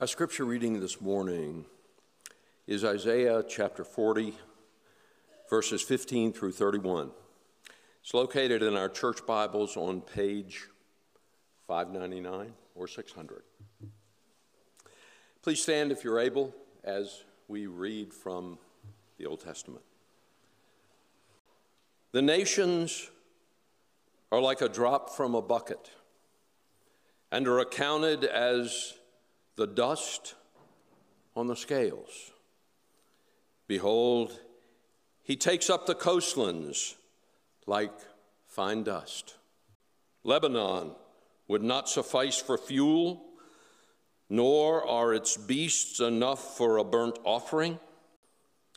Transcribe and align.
Our 0.00 0.06
scripture 0.06 0.46
reading 0.46 0.80
this 0.80 0.98
morning 0.98 1.66
is 2.66 2.86
Isaiah 2.86 3.44
chapter 3.46 3.84
40, 3.84 4.32
verses 5.50 5.82
15 5.82 6.32
through 6.32 6.52
31. 6.52 7.10
It's 8.02 8.14
located 8.14 8.62
in 8.62 8.78
our 8.78 8.88
church 8.88 9.26
Bibles 9.26 9.76
on 9.76 10.00
page 10.00 10.68
599 11.68 12.54
or 12.74 12.88
600. 12.88 13.42
Please 15.42 15.62
stand 15.62 15.92
if 15.92 16.02
you're 16.02 16.18
able 16.18 16.54
as 16.82 17.24
we 17.46 17.66
read 17.66 18.14
from 18.14 18.58
the 19.18 19.26
Old 19.26 19.44
Testament. 19.44 19.84
The 22.12 22.22
nations 22.22 23.10
are 24.32 24.40
like 24.40 24.62
a 24.62 24.68
drop 24.70 25.10
from 25.10 25.34
a 25.34 25.42
bucket 25.42 25.90
and 27.30 27.46
are 27.46 27.58
accounted 27.58 28.24
as 28.24 28.94
the 29.60 29.66
dust 29.66 30.36
on 31.36 31.46
the 31.46 31.54
scales. 31.54 32.32
Behold, 33.68 34.40
he 35.22 35.36
takes 35.36 35.68
up 35.68 35.84
the 35.84 35.94
coastlands 35.94 36.96
like 37.66 37.92
fine 38.46 38.82
dust. 38.84 39.34
Lebanon 40.24 40.92
would 41.46 41.62
not 41.62 41.90
suffice 41.90 42.38
for 42.38 42.56
fuel, 42.56 43.22
nor 44.30 44.82
are 44.88 45.12
its 45.12 45.36
beasts 45.36 46.00
enough 46.00 46.56
for 46.56 46.78
a 46.78 46.84
burnt 46.84 47.18
offering. 47.22 47.78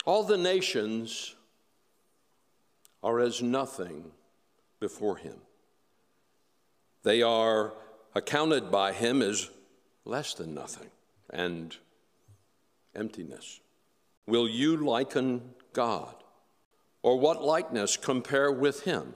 All 0.04 0.26
the 0.26 0.38
nations 0.38 1.34
are 3.02 3.22
as 3.22 3.42
nothing 3.42 4.12
before 4.82 5.16
him. 5.16 5.38
They 7.04 7.22
are 7.22 7.72
accounted 8.14 8.70
by 8.70 8.92
him 8.92 9.22
as 9.22 9.50
less 10.06 10.34
than 10.34 10.54
nothing 10.54 10.90
and 11.30 11.76
emptiness. 12.96 13.60
Will 14.28 14.48
you 14.48 14.78
liken 14.78 15.42
God? 15.74 16.16
Or 17.02 17.20
what 17.20 17.44
likeness 17.44 17.98
compare 17.98 18.52
with 18.52 18.84
him? 18.84 19.14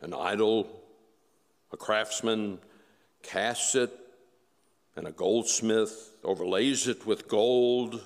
An 0.00 0.12
idol, 0.12 0.68
a 1.72 1.76
craftsman 1.76 2.58
casts 3.22 3.74
it, 3.74 3.92
and 4.96 5.06
a 5.06 5.12
goldsmith 5.12 6.12
overlays 6.24 6.88
it 6.88 7.06
with 7.06 7.28
gold 7.28 8.02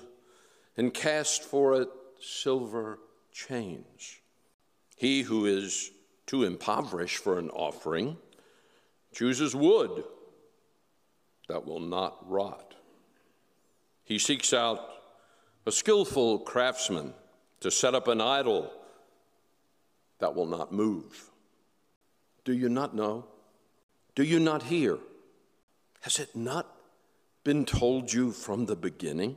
and 0.77 0.93
casts 0.93 1.45
for 1.45 1.81
it 1.81 1.89
silver 2.19 2.99
chains. 3.31 4.19
He 4.95 5.21
who 5.21 5.45
is 5.45 5.91
too 6.25 6.43
impoverished 6.43 7.17
for 7.17 7.39
an 7.39 7.49
offering 7.49 8.17
chooses 9.13 9.55
wood 9.55 10.03
that 11.49 11.65
will 11.65 11.79
not 11.79 12.17
rot. 12.29 12.75
He 14.05 14.17
seeks 14.17 14.53
out 14.53 14.79
a 15.65 15.71
skillful 15.71 16.39
craftsman 16.39 17.13
to 17.59 17.69
set 17.69 17.93
up 17.93 18.07
an 18.07 18.21
idol 18.21 18.71
that 20.19 20.33
will 20.33 20.45
not 20.45 20.71
move. 20.71 21.29
Do 22.45 22.53
you 22.53 22.69
not 22.69 22.95
know? 22.95 23.25
Do 24.15 24.23
you 24.23 24.39
not 24.39 24.63
hear? 24.63 24.99
Has 26.01 26.19
it 26.19 26.35
not 26.35 26.67
been 27.43 27.65
told 27.65 28.13
you 28.13 28.31
from 28.31 28.65
the 28.65 28.75
beginning? 28.75 29.35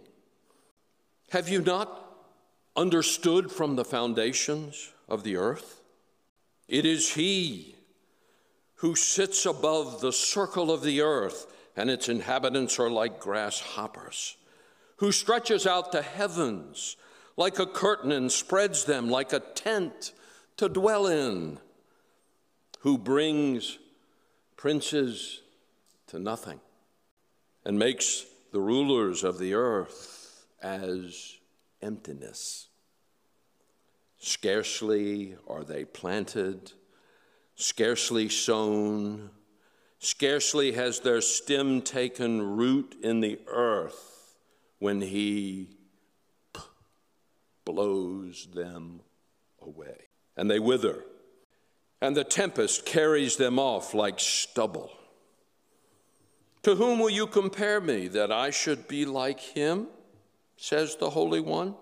Have 1.31 1.49
you 1.49 1.61
not 1.63 2.15
understood 2.77 3.51
from 3.51 3.77
the 3.77 3.85
foundations 3.85 4.93
of 5.09 5.25
the 5.25 5.37
earth? 5.37 5.81
It 6.69 6.85
is 6.85 7.15
He 7.15 7.75
who 8.77 8.95
sits 8.97 9.47
above 9.47 10.01
the 10.01 10.13
circle 10.13 10.71
of 10.71 10.83
the 10.83 11.01
earth 11.01 11.47
and 11.77 11.91
its 11.91 12.09
inhabitants 12.09 12.79
are 12.79 12.91
like 12.91 13.21
grasshoppers, 13.21 14.37
who 14.97 15.13
stretches 15.13 15.67
out 15.67 15.93
the 15.93 16.03
heavens 16.03 16.97
like 17.37 17.59
a 17.59 17.67
curtain 17.67 18.13
and 18.13 18.31
spreads 18.31 18.85
them 18.85 19.09
like 19.09 19.33
a 19.33 19.41
tent 19.41 20.13
to 20.57 20.69
dwell 20.69 21.07
in, 21.07 21.59
who 22.81 22.99
brings 22.99 23.79
princes 24.57 25.41
to 26.07 26.19
nothing 26.19 26.61
and 27.65 27.79
makes 27.79 28.27
the 28.53 28.61
rulers 28.61 29.25
of 29.25 29.39
the 29.39 29.55
earth 29.55 30.47
as 30.63 31.37
emptiness. 31.81 32.69
Scarcely 34.19 35.37
are 35.49 35.65
they 35.65 35.85
planted, 35.85 36.73
scarcely 37.57 38.29
sown 38.29 39.31
Scarcely 40.05 40.73
has 40.73 40.99
their 40.99 41.21
stem 41.21 41.81
taken 41.81 42.57
root 42.57 42.97
in 43.05 43.21
the 43.21 43.39
earth 43.47 44.35
when 44.81 45.01
he 45.01 45.77
blows 47.65 48.49
them 48.53 49.03
away. 49.61 50.09
And 50.37 50.51
they 50.51 50.59
wither, 50.59 51.05
and 52.01 52.17
the 52.17 52.25
tempest 52.25 52.85
carries 52.85 53.37
them 53.37 53.61
off 53.61 53.95
like 53.95 54.19
stubble. 54.19 54.91
To 56.65 56.75
whom 56.75 56.99
will 56.99 57.11
you 57.11 57.29
compare 57.29 57.81
me 57.81 58.09
that 58.09 58.33
I 58.33 58.51
should 58.51 58.89
be 58.89 59.05
like 59.05 59.39
him? 59.39 59.87
says 60.57 60.97
the 60.97 61.11
Holy 61.11 61.41
One. 61.41 61.77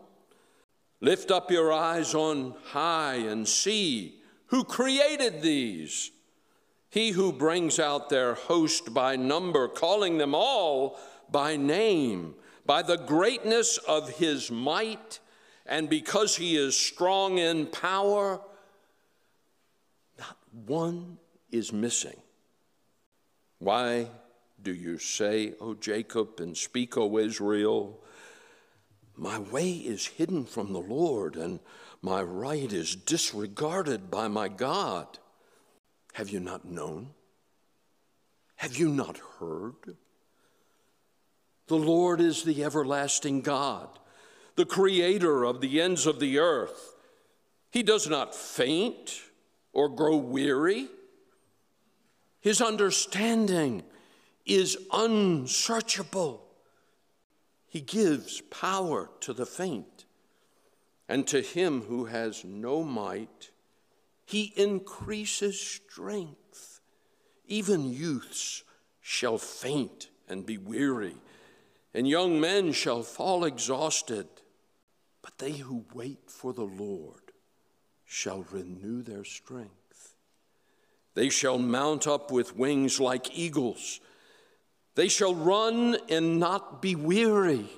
Lift 1.01 1.31
up 1.31 1.51
your 1.51 1.73
eyes 1.73 2.15
on 2.15 2.55
high 2.65 3.15
and 3.15 3.49
see 3.49 4.21
who 4.49 4.63
created 4.63 5.41
these. 5.41 6.11
He 6.91 7.11
who 7.11 7.33
brings 7.33 7.79
out 7.79 8.11
their 8.11 8.35
host 8.35 8.93
by 8.93 9.15
number, 9.15 9.69
calling 9.69 10.19
them 10.19 10.35
all 10.35 10.99
by 11.31 11.57
name, 11.57 12.35
by 12.67 12.83
the 12.83 12.97
greatness 12.97 13.79
of 13.79 14.11
his 14.11 14.51
might, 14.51 15.21
and 15.67 15.89
because 15.89 16.37
he 16.37 16.57
is 16.57 16.77
strong 16.77 17.39
in 17.39 17.67
power, 17.67 18.41
not 20.19 20.37
one 20.67 21.19
is 21.53 21.73
missing. 21.73 22.21
Why 23.61 24.09
do 24.61 24.75
you 24.75 24.99
say, 24.99 25.55
O 25.61 25.75
Jacob, 25.75 26.41
and 26.41 26.57
speak, 26.57 26.97
O 26.97 27.19
Israel? 27.19 28.01
My 29.17 29.39
way 29.39 29.73
is 29.73 30.07
hidden 30.07 30.45
from 30.45 30.73
the 30.73 30.81
Lord, 30.81 31.37
and 31.37 31.61
my 32.03 32.23
right 32.23 32.73
is 32.73 32.97
disregarded 32.97 34.11
by 34.11 34.27
my 34.27 34.49
God. 34.49 35.19
Have 36.21 36.29
you 36.29 36.41
not 36.41 36.67
known? 36.67 37.15
Have 38.57 38.77
you 38.77 38.91
not 38.91 39.17
heard? 39.39 39.97
The 41.69 41.77
Lord 41.77 42.21
is 42.21 42.43
the 42.43 42.63
everlasting 42.63 43.41
God, 43.41 43.89
the 44.55 44.67
creator 44.67 45.45
of 45.45 45.63
the 45.63 45.81
ends 45.81 46.05
of 46.05 46.21
the 46.21 46.39
earth. 46.39 46.95
He 47.71 47.83
does 47.83 48.07
not 48.07 48.35
faint 48.35 49.19
or 49.73 49.89
grow 49.89 50.19
weary. 50.19 50.89
His 52.43 52.61
understanding 52.61 53.83
is 54.45 54.77
unsearchable. 54.93 56.45
He 57.67 57.81
gives 57.81 58.43
power 58.51 59.09
to 59.21 59.33
the 59.33 59.47
faint, 59.47 60.05
and 61.09 61.27
to 61.29 61.41
him 61.41 61.81
who 61.81 62.05
has 62.05 62.45
no 62.45 62.83
might, 62.83 63.50
he 64.31 64.53
increases 64.57 65.61
strength. 65.61 66.81
Even 67.49 67.93
youths 67.93 68.63
shall 69.01 69.39
faint 69.39 70.09
and 70.29 70.47
be 70.47 70.57
weary, 70.57 71.17
and 71.93 72.09
young 72.09 72.41
men 72.41 72.71
shall 72.71 73.03
fall 73.03 73.45
exhausted. 73.45 74.29
But 75.21 75.39
they 75.39 75.53
who 75.53 75.85
wait 75.93 76.31
for 76.31 76.53
the 76.53 76.63
Lord 76.65 77.33
shall 78.05 78.47
renew 78.53 79.03
their 79.03 79.25
strength. 79.25 80.15
They 81.15 81.29
shall 81.29 81.59
mount 81.59 82.07
up 82.07 82.31
with 82.31 82.57
wings 82.57 83.01
like 83.01 83.37
eagles. 83.37 83.99
They 84.95 85.09
shall 85.09 85.35
run 85.35 85.97
and 86.09 86.39
not 86.39 86.81
be 86.81 86.95
weary. 86.95 87.69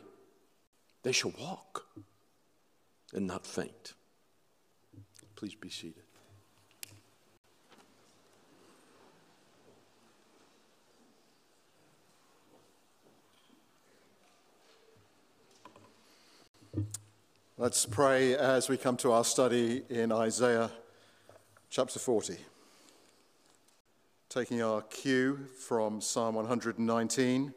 They 1.03 1.13
shall 1.13 1.33
walk 1.41 1.87
and 3.15 3.27
not 3.27 3.47
faint. 3.47 3.95
Please 5.35 5.55
be 5.55 5.71
seated. 5.71 6.03
Let's 17.63 17.87
pray 17.87 18.35
as 18.35 18.69
we 18.69 18.77
come 18.77 18.97
to 18.97 19.13
our 19.13 19.23
study 19.23 19.85
in 19.89 20.11
Isaiah 20.11 20.69
chapter 21.71 22.01
40. 22.01 22.37
Taking 24.29 24.61
our 24.63 24.83
cue 24.83 25.47
from 25.65 26.01
Psalm 26.01 26.35
119. 26.35 27.55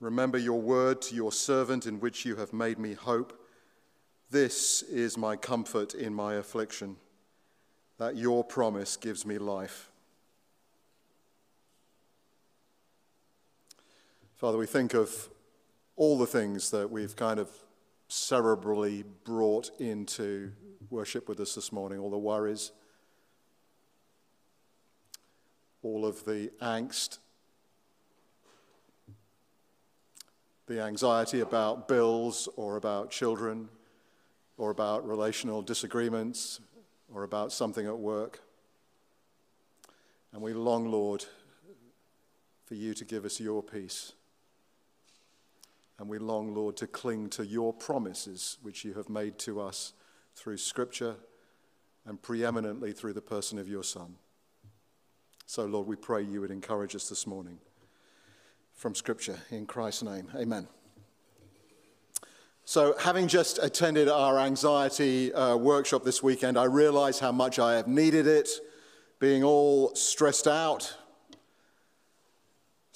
Remember 0.00 0.38
your 0.38 0.58
word 0.58 1.02
to 1.02 1.14
your 1.14 1.30
servant 1.30 1.84
in 1.84 2.00
which 2.00 2.24
you 2.24 2.36
have 2.36 2.54
made 2.54 2.78
me 2.78 2.94
hope. 2.94 3.38
This 4.30 4.80
is 4.80 5.18
my 5.18 5.36
comfort 5.36 5.92
in 5.92 6.14
my 6.14 6.36
affliction, 6.36 6.96
that 7.98 8.16
your 8.16 8.44
promise 8.44 8.96
gives 8.96 9.26
me 9.26 9.36
life. 9.36 9.90
Father, 14.36 14.56
we 14.56 14.64
think 14.64 14.94
of 14.94 15.28
all 15.98 16.16
the 16.16 16.26
things 16.26 16.70
that 16.70 16.88
we've 16.88 17.16
kind 17.16 17.40
of 17.40 17.50
cerebrally 18.08 19.04
brought 19.24 19.68
into 19.80 20.52
worship 20.90 21.28
with 21.28 21.40
us 21.40 21.56
this 21.56 21.72
morning, 21.72 21.98
all 21.98 22.08
the 22.08 22.16
worries, 22.16 22.70
all 25.82 26.06
of 26.06 26.24
the 26.24 26.52
angst, 26.62 27.18
the 30.68 30.80
anxiety 30.80 31.40
about 31.40 31.88
bills 31.88 32.48
or 32.54 32.76
about 32.76 33.10
children 33.10 33.68
or 34.56 34.70
about 34.70 35.06
relational 35.06 35.62
disagreements 35.62 36.60
or 37.12 37.24
about 37.24 37.52
something 37.52 37.86
at 37.88 37.98
work. 37.98 38.40
And 40.32 40.40
we 40.40 40.52
long, 40.52 40.92
Lord, 40.92 41.24
for 42.66 42.76
you 42.76 42.94
to 42.94 43.04
give 43.04 43.24
us 43.24 43.40
your 43.40 43.64
peace. 43.64 44.12
And 45.98 46.08
we 46.08 46.18
long, 46.18 46.54
Lord, 46.54 46.76
to 46.76 46.86
cling 46.86 47.28
to 47.30 47.44
your 47.44 47.72
promises, 47.72 48.58
which 48.62 48.84
you 48.84 48.94
have 48.94 49.08
made 49.08 49.38
to 49.40 49.60
us 49.60 49.94
through 50.34 50.58
Scripture 50.58 51.16
and 52.06 52.20
preeminently 52.22 52.92
through 52.92 53.14
the 53.14 53.20
person 53.20 53.58
of 53.58 53.68
your 53.68 53.82
Son. 53.82 54.14
So, 55.46 55.64
Lord, 55.64 55.86
we 55.86 55.96
pray 55.96 56.22
you 56.22 56.40
would 56.40 56.50
encourage 56.50 56.94
us 56.94 57.08
this 57.08 57.26
morning 57.26 57.58
from 58.74 58.94
Scripture. 58.94 59.38
In 59.50 59.66
Christ's 59.66 60.04
name, 60.04 60.28
amen. 60.36 60.68
So, 62.64 62.94
having 62.98 63.28
just 63.28 63.58
attended 63.62 64.08
our 64.08 64.38
anxiety 64.38 65.32
uh, 65.32 65.56
workshop 65.56 66.04
this 66.04 66.22
weekend, 66.22 66.58
I 66.58 66.64
realize 66.64 67.18
how 67.18 67.32
much 67.32 67.58
I 67.58 67.76
have 67.76 67.88
needed 67.88 68.26
it, 68.26 68.50
being 69.18 69.42
all 69.42 69.94
stressed 69.94 70.46
out, 70.46 70.94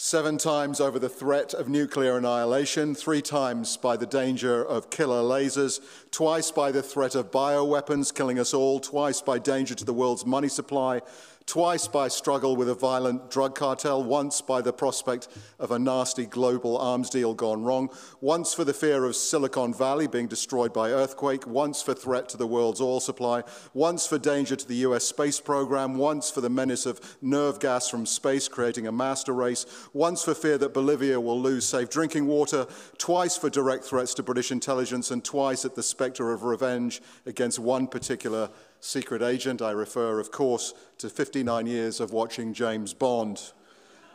seven 0.05 0.37
times 0.37 0.81
over 0.81 0.99
the 0.99 1.09
threat 1.09 1.55
of 1.55 1.69
nuclear 1.69 2.17
annihilation, 2.17 2.93
three 2.93 3.23
times 3.23 3.77
by 3.77 3.97
the 3.97 4.05
danger 4.05 4.61
of 4.65 4.91
killer 4.91 5.23
lasers, 5.23 5.79
twice 6.11 6.51
by 6.51 6.73
the 6.73 6.83
threat 6.83 7.15
of 7.15 7.31
bioweapons 7.31 8.13
killing 8.13 8.37
us 8.37 8.53
all, 8.53 8.81
twice 8.81 9.23
by 9.23 9.39
danger 9.39 9.77
to 9.77 9.85
the 9.85 9.93
world's 9.93 10.27
money 10.27 10.49
supply, 10.49 11.01
twice 11.47 11.89
by 11.89 12.09
struggle 12.09 12.57
with 12.57 12.69
a 12.69 12.75
violent 12.75 13.31
drug 13.31 13.55
cartel, 13.55 14.03
once 14.03 14.41
by 14.41 14.61
the 14.61 14.73
prospect 14.73 15.29
of 15.59 15.71
a 15.71 15.79
nasty 15.79 16.27
global 16.27 16.79
arms 16.79 17.11
deal 17.11 17.35
gone 17.35 17.63
wrong, 17.63 17.89
once 18.21 18.55
for 18.55 18.65
the 18.65 18.75
fear 18.75 19.05
of 19.05 19.17
Silicon 19.17 19.75
Valley 19.75 20.07
being 20.07 20.27
destroyed 20.27 20.73
by 20.73 20.91
earthquake, 20.91 21.47
once 21.47 21.83
for 21.83 21.95
threat 21.95 22.29
to 22.29 22.37
the 22.37 22.47
world's 22.47 22.81
oil 22.81 23.01
supply, 23.01 23.43
once 23.75 24.07
for 24.07 24.19
danger 24.19 24.57
to 24.57 24.67
the 24.67 24.77
US 24.77 25.05
space 25.05 25.41
program, 25.41 25.97
once 25.97 26.31
for 26.31 26.41
the 26.41 26.51
menace 26.51 26.87
of 26.87 27.01
nerve 27.21 27.61
gas 27.61 27.89
from 27.89 28.07
space 28.07 28.49
creating 28.49 28.87
a 28.87 28.93
master 28.93 29.33
race, 29.33 29.67
once 29.93 30.25
for 30.25 30.35
fear 30.35 30.59
that 30.59 30.75
Bolivia 30.75 31.21
will 31.21 31.41
lose 31.41 31.65
safe 31.65 31.91
drinking 31.91 32.27
water, 32.27 32.67
twice 32.99 33.37
for 33.37 33.51
direct 33.51 33.85
threats 33.85 34.15
to 34.15 34.23
British 34.23 34.53
intelligence, 34.53 35.11
and 35.11 35.25
twice 35.25 35.65
at 35.65 35.75
the 35.75 35.83
spectre 35.83 36.33
of 36.33 36.45
revenge 36.45 37.01
against 37.27 37.59
one 37.59 37.87
particular 37.87 38.51
secret 38.83 39.23
agent. 39.23 39.63
I 39.63 39.71
refer, 39.71 40.19
of 40.19 40.31
course, 40.31 40.75
to 40.99 41.09
59 41.09 41.67
years 41.67 42.01
of 42.01 42.13
watching 42.13 42.53
James 42.53 42.93
Bond 42.93 43.53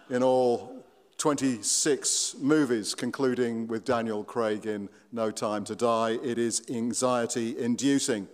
in 0.10 0.22
all 0.22 0.84
26 1.18 2.36
movies, 2.40 2.94
concluding 2.94 3.68
with 3.68 3.86
Daniel 3.86 4.24
Craig 4.24 4.68
in 4.68 4.90
No 5.12 5.32
Time 5.32 5.64
to 5.64 5.76
Die. 5.76 6.20
It 6.22 6.38
is 6.38 6.62
anxiety 6.70 7.58
inducing. 7.58 8.28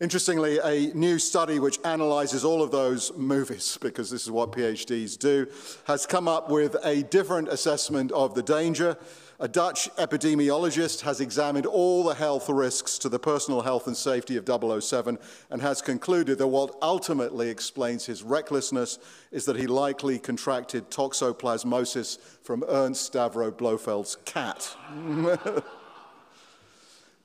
Interestingly, 0.00 0.58
a 0.58 0.94
new 0.94 1.18
study 1.18 1.58
which 1.58 1.78
analyzes 1.84 2.44
all 2.44 2.62
of 2.62 2.70
those 2.70 3.12
movies, 3.16 3.76
because 3.80 4.10
this 4.10 4.22
is 4.22 4.30
what 4.30 4.52
PhDs 4.52 5.18
do, 5.18 5.48
has 5.86 6.06
come 6.06 6.28
up 6.28 6.48
with 6.48 6.76
a 6.84 7.02
different 7.04 7.48
assessment 7.48 8.12
of 8.12 8.34
the 8.34 8.42
danger 8.42 8.96
a 9.40 9.48
Dutch 9.48 9.88
epidemiologist 9.96 11.00
has 11.00 11.20
examined 11.20 11.66
all 11.66 12.04
the 12.04 12.14
health 12.14 12.48
risks 12.48 12.98
to 12.98 13.08
the 13.08 13.18
personal 13.18 13.62
health 13.62 13.86
and 13.86 13.96
safety 13.96 14.36
of 14.36 14.46
007 14.46 15.18
and 15.50 15.60
has 15.60 15.82
concluded 15.82 16.38
that 16.38 16.46
what 16.46 16.76
ultimately 16.82 17.48
explains 17.48 18.06
his 18.06 18.22
recklessness 18.22 18.98
is 19.32 19.44
that 19.44 19.56
he 19.56 19.66
likely 19.66 20.18
contracted 20.18 20.88
toxoplasmosis 20.90 22.18
from 22.42 22.64
Ernst 22.68 23.12
Stavro 23.12 23.50
Blofeld's 23.50 24.16
cat. 24.24 24.76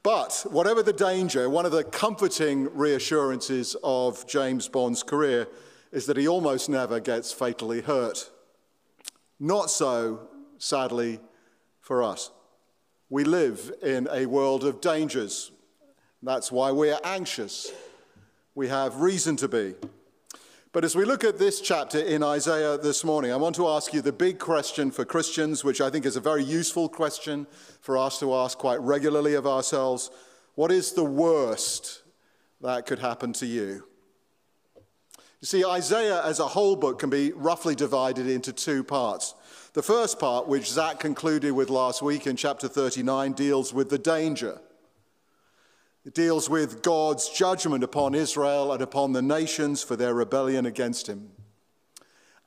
but 0.03 0.45
whatever 0.49 0.81
the 0.81 0.93
danger, 0.93 1.47
one 1.47 1.65
of 1.65 1.71
the 1.71 1.83
comforting 1.83 2.73
reassurances 2.75 3.75
of 3.83 4.27
James 4.27 4.67
Bond's 4.67 5.03
career 5.03 5.47
is 5.91 6.07
that 6.07 6.17
he 6.17 6.27
almost 6.27 6.69
never 6.69 6.99
gets 6.99 7.31
fatally 7.31 7.81
hurt. 7.81 8.31
Not 9.39 9.69
so, 9.69 10.27
sadly, 10.57 11.19
for 11.89 12.03
us. 12.03 12.29
We 13.09 13.23
live 13.23 13.71
in 13.81 14.07
a 14.11 14.27
world 14.27 14.63
of 14.63 14.79
dangers. 14.79 15.51
That's 16.21 16.51
why 16.51 16.69
we're 16.71 16.99
anxious. 17.03 17.71
We 18.53 18.67
have 18.67 19.01
reason 19.01 19.35
to 19.37 19.47
be. 19.47 19.73
But 20.71 20.85
as 20.85 20.95
we 20.95 21.03
look 21.03 21.23
at 21.23 21.39
this 21.39 21.59
chapter 21.59 21.97
in 21.97 22.21
Isaiah 22.21 22.77
this 22.77 23.03
morning, 23.03 23.31
I 23.31 23.37
want 23.37 23.55
to 23.55 23.67
ask 23.67 23.91
you 23.91 24.03
the 24.03 24.11
big 24.11 24.37
question 24.37 24.91
for 24.91 25.03
Christians, 25.03 25.63
which 25.63 25.81
I 25.81 25.89
think 25.89 26.05
is 26.05 26.15
a 26.15 26.21
very 26.21 26.43
useful 26.43 26.89
question 26.89 27.47
for 27.81 27.97
us 27.97 28.19
to 28.19 28.35
ask 28.35 28.59
quite 28.59 28.79
regularly 28.81 29.33
of 29.33 29.47
ourselves. 29.47 30.11
What 30.53 30.71
is 30.71 30.91
the 30.91 31.03
worst 31.03 32.03
that 32.61 32.85
could 32.85 32.99
happen 32.99 33.33
to 33.33 33.47
you? 33.47 33.88
You 35.41 35.45
see, 35.45 35.63
Isaiah 35.63 36.21
as 36.23 36.39
a 36.39 36.47
whole 36.47 36.75
book 36.75 36.99
can 36.99 37.09
be 37.09 37.31
roughly 37.31 37.73
divided 37.73 38.27
into 38.27 38.51
two 38.51 38.83
parts. 38.83 39.35
The 39.73 39.81
first 39.81 40.19
part, 40.19 40.47
which 40.47 40.69
Zach 40.69 40.99
concluded 40.99 41.53
with 41.53 41.69
last 41.69 42.01
week 42.01 42.27
in 42.27 42.35
chapter 42.35 42.67
39, 42.67 43.33
deals 43.33 43.73
with 43.73 43.89
the 43.89 43.97
danger. 43.97 44.59
It 46.05 46.13
deals 46.13 46.49
with 46.49 46.81
God's 46.81 47.29
judgment 47.29 47.83
upon 47.83 48.15
Israel 48.15 48.73
and 48.73 48.81
upon 48.81 49.13
the 49.13 49.21
nations 49.21 49.81
for 49.81 49.95
their 49.95 50.13
rebellion 50.13 50.65
against 50.65 51.07
him. 51.07 51.31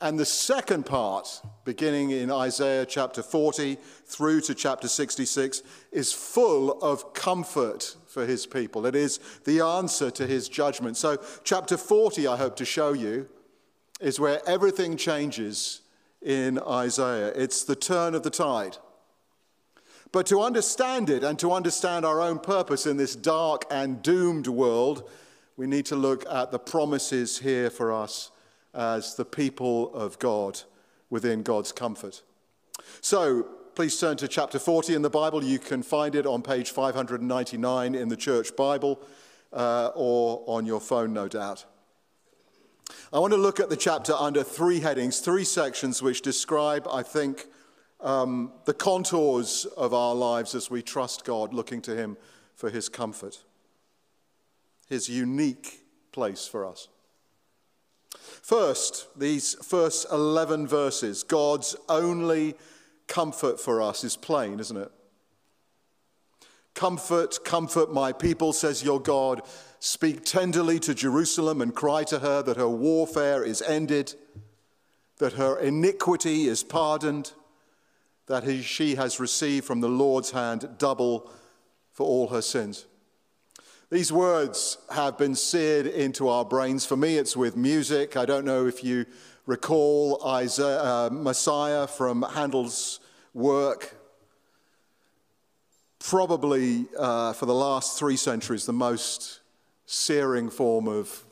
And 0.03 0.19
the 0.19 0.27
second 0.27 0.85
part, 0.85 1.41
beginning 1.65 2.11
in 2.11 2.31
Isaiah 2.31 2.85
chapter 2.85 3.23
40 3.23 3.79
through 4.05 4.41
to 4.43 4.55
chapter 4.55 4.89
66, 4.89 5.63
is 5.93 6.13
full 6.13 6.83
of 6.83 7.15
comfort 7.15 7.95
for 8.13 8.27
his 8.27 8.47
people. 8.47 8.85
It 8.85 8.95
is 8.95 9.19
the 9.45 9.61
answer 9.61 10.11
to 10.11 10.27
his 10.27 10.49
judgment. 10.49 10.97
So, 10.97 11.19
chapter 11.45 11.77
40, 11.77 12.27
I 12.27 12.37
hope 12.37 12.57
to 12.57 12.65
show 12.65 12.93
you, 12.93 13.29
is 14.01 14.21
where 14.21 14.47
everything 14.47 14.97
changes 14.97 15.81
in 16.21 16.59
Isaiah. 16.59 17.33
It's 17.35 17.65
the 17.65 17.77
turn 17.77 18.15
of 18.15 18.23
the 18.23 18.31
tide. 18.31 18.77
But 20.13 20.27
to 20.27 20.43
understand 20.43 21.09
it 21.09 21.25
and 21.25 21.39
to 21.39 21.53
understand 21.53 22.05
our 22.05 22.21
own 22.21 22.39
purpose 22.39 22.87
in 22.87 22.99
this 22.99 23.17
dark 23.17 23.65
and 23.71 24.03
doomed 24.03 24.47
world, 24.47 25.09
we 25.57 25.67
need 25.67 25.87
to 25.87 25.97
look 25.97 26.27
at 26.31 26.51
the 26.51 26.59
promises 26.59 27.39
here 27.39 27.71
for 27.71 27.93
us 27.93 28.31
as 28.75 29.15
the 29.15 29.25
people 29.25 29.95
of 29.95 30.19
God 30.19 30.61
within 31.09 31.43
God's 31.43 31.73
comfort. 31.73 32.23
So 33.01 33.47
please 33.75 33.99
turn 33.99 34.19
to 34.19 34.29
chapter 34.29 34.59
40 34.59 34.95
in 34.95 35.03
the 35.03 35.09
Bible. 35.09 35.43
You 35.43 35.59
can 35.59 35.83
find 35.83 36.15
it 36.15 36.27
on 36.27 36.43
page 36.43 36.71
599 36.71 37.95
in 37.95 38.09
the 38.09 38.17
church 38.17 38.55
Bible 38.55 39.01
uh, 39.53 39.91
or 39.95 40.45
on 40.47 40.67
your 40.67 40.81
phone, 40.81 41.15
no 41.15 41.27
doubt. 41.27 41.65
I 43.13 43.19
want 43.19 43.33
to 43.33 43.39
look 43.39 43.61
at 43.61 43.71
the 43.71 43.77
chapter 43.77 44.13
under 44.13 44.43
three 44.43 44.81
headings, 44.81 45.21
three 45.21 45.45
sections 45.45 46.03
which 46.03 46.21
describe, 46.21 46.87
I 46.91 47.03
think, 47.03 47.47
um, 48.01 48.53
the 48.67 48.75
contours 48.75 49.65
of 49.77 49.95
our 49.95 50.15
lives 50.15 50.55
as 50.55 50.71
we 50.71 50.83
trust 50.83 51.25
God, 51.25 51.55
looking 51.55 51.81
to 51.83 51.97
Him 51.97 52.19
for 52.55 52.69
His 52.69 52.91
comfort, 52.91 53.39
His 54.87 55.09
unique 55.09 55.85
place 56.13 56.47
for 56.47 56.67
us. 56.67 56.89
First, 58.43 59.07
these 59.19 59.55
first 59.65 60.07
11 60.13 60.67
verses, 60.67 61.23
God's 61.23 61.75
only 61.89 62.55
comfort 63.09 63.61
for 63.61 63.83
us 63.83 64.05
is 64.05 64.17
plain, 64.17 64.61
isn't 64.61 64.77
it? 64.77 64.91
Comfort, 66.75 67.39
comfort 67.45 67.93
my 67.93 68.13
people, 68.13 68.53
says 68.53 68.83
your 68.83 69.01
God. 69.01 69.43
Speak 69.79 70.25
tenderly 70.25 70.79
to 70.81 70.95
Jerusalem 70.95 71.61
and 71.61 71.75
cry 71.75 72.05
to 72.05 72.21
her 72.21 72.43
that 72.43 72.57
her 72.57 72.69
warfare 72.69 73.45
is 73.45 73.61
ended, 73.63 74.15
that 75.19 75.35
her 75.35 75.59
iniquity 75.59 76.47
is 76.47 76.63
pardoned, 76.63 77.33
that 78.27 78.45
he, 78.45 78.63
she 78.63 78.95
has 78.95 79.21
received 79.21 79.67
from 79.67 79.81
the 79.81 79.89
Lord's 79.89 80.31
hand 80.31 80.69
double 80.79 81.31
for 81.91 82.07
all 82.07 82.29
her 82.29 82.43
sins. 82.43 82.87
These 83.91 84.11
words 84.11 84.79
have 84.91 85.19
been 85.19 85.35
seared 85.35 85.87
into 85.87 86.27
our 86.29 86.47
brains. 86.47 86.87
For 86.87 86.97
me, 86.97 87.19
it's 87.19 87.37
with 87.37 87.57
music. 87.59 88.17
I 88.17 88.25
don't 88.25 88.47
know 88.47 88.67
if 88.67 88.83
you 88.83 89.05
recall 89.47 90.25
Isaiah, 90.25 90.83
uh, 90.83 91.11
Messiah 91.13 91.87
from 91.87 92.23
Handel's 92.23 93.01
work. 93.35 93.97
Probably 95.99 96.87
uh, 96.99 97.33
for 97.33 97.47
the 97.47 97.55
last 97.55 97.99
three 97.99 98.17
centuries, 98.17 98.67
the 98.67 98.73
most 98.73 99.41
searing 99.87 100.51
form 100.51 100.89
of 100.89 101.25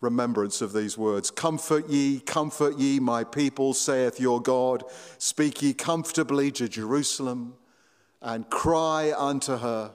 remembrance 0.00 0.60
of 0.60 0.72
these 0.72 0.96
words. 0.96 1.30
Comfort 1.30 1.88
ye, 1.88 2.20
comfort 2.20 2.78
ye, 2.78 3.00
my 3.00 3.24
people, 3.24 3.74
saith 3.74 4.20
your 4.20 4.40
God. 4.40 4.84
Speak 5.18 5.62
ye 5.62 5.74
comfortably 5.74 6.50
to 6.52 6.68
Jerusalem 6.68 7.54
and 8.22 8.48
cry 8.50 9.12
unto 9.16 9.56
her 9.56 9.94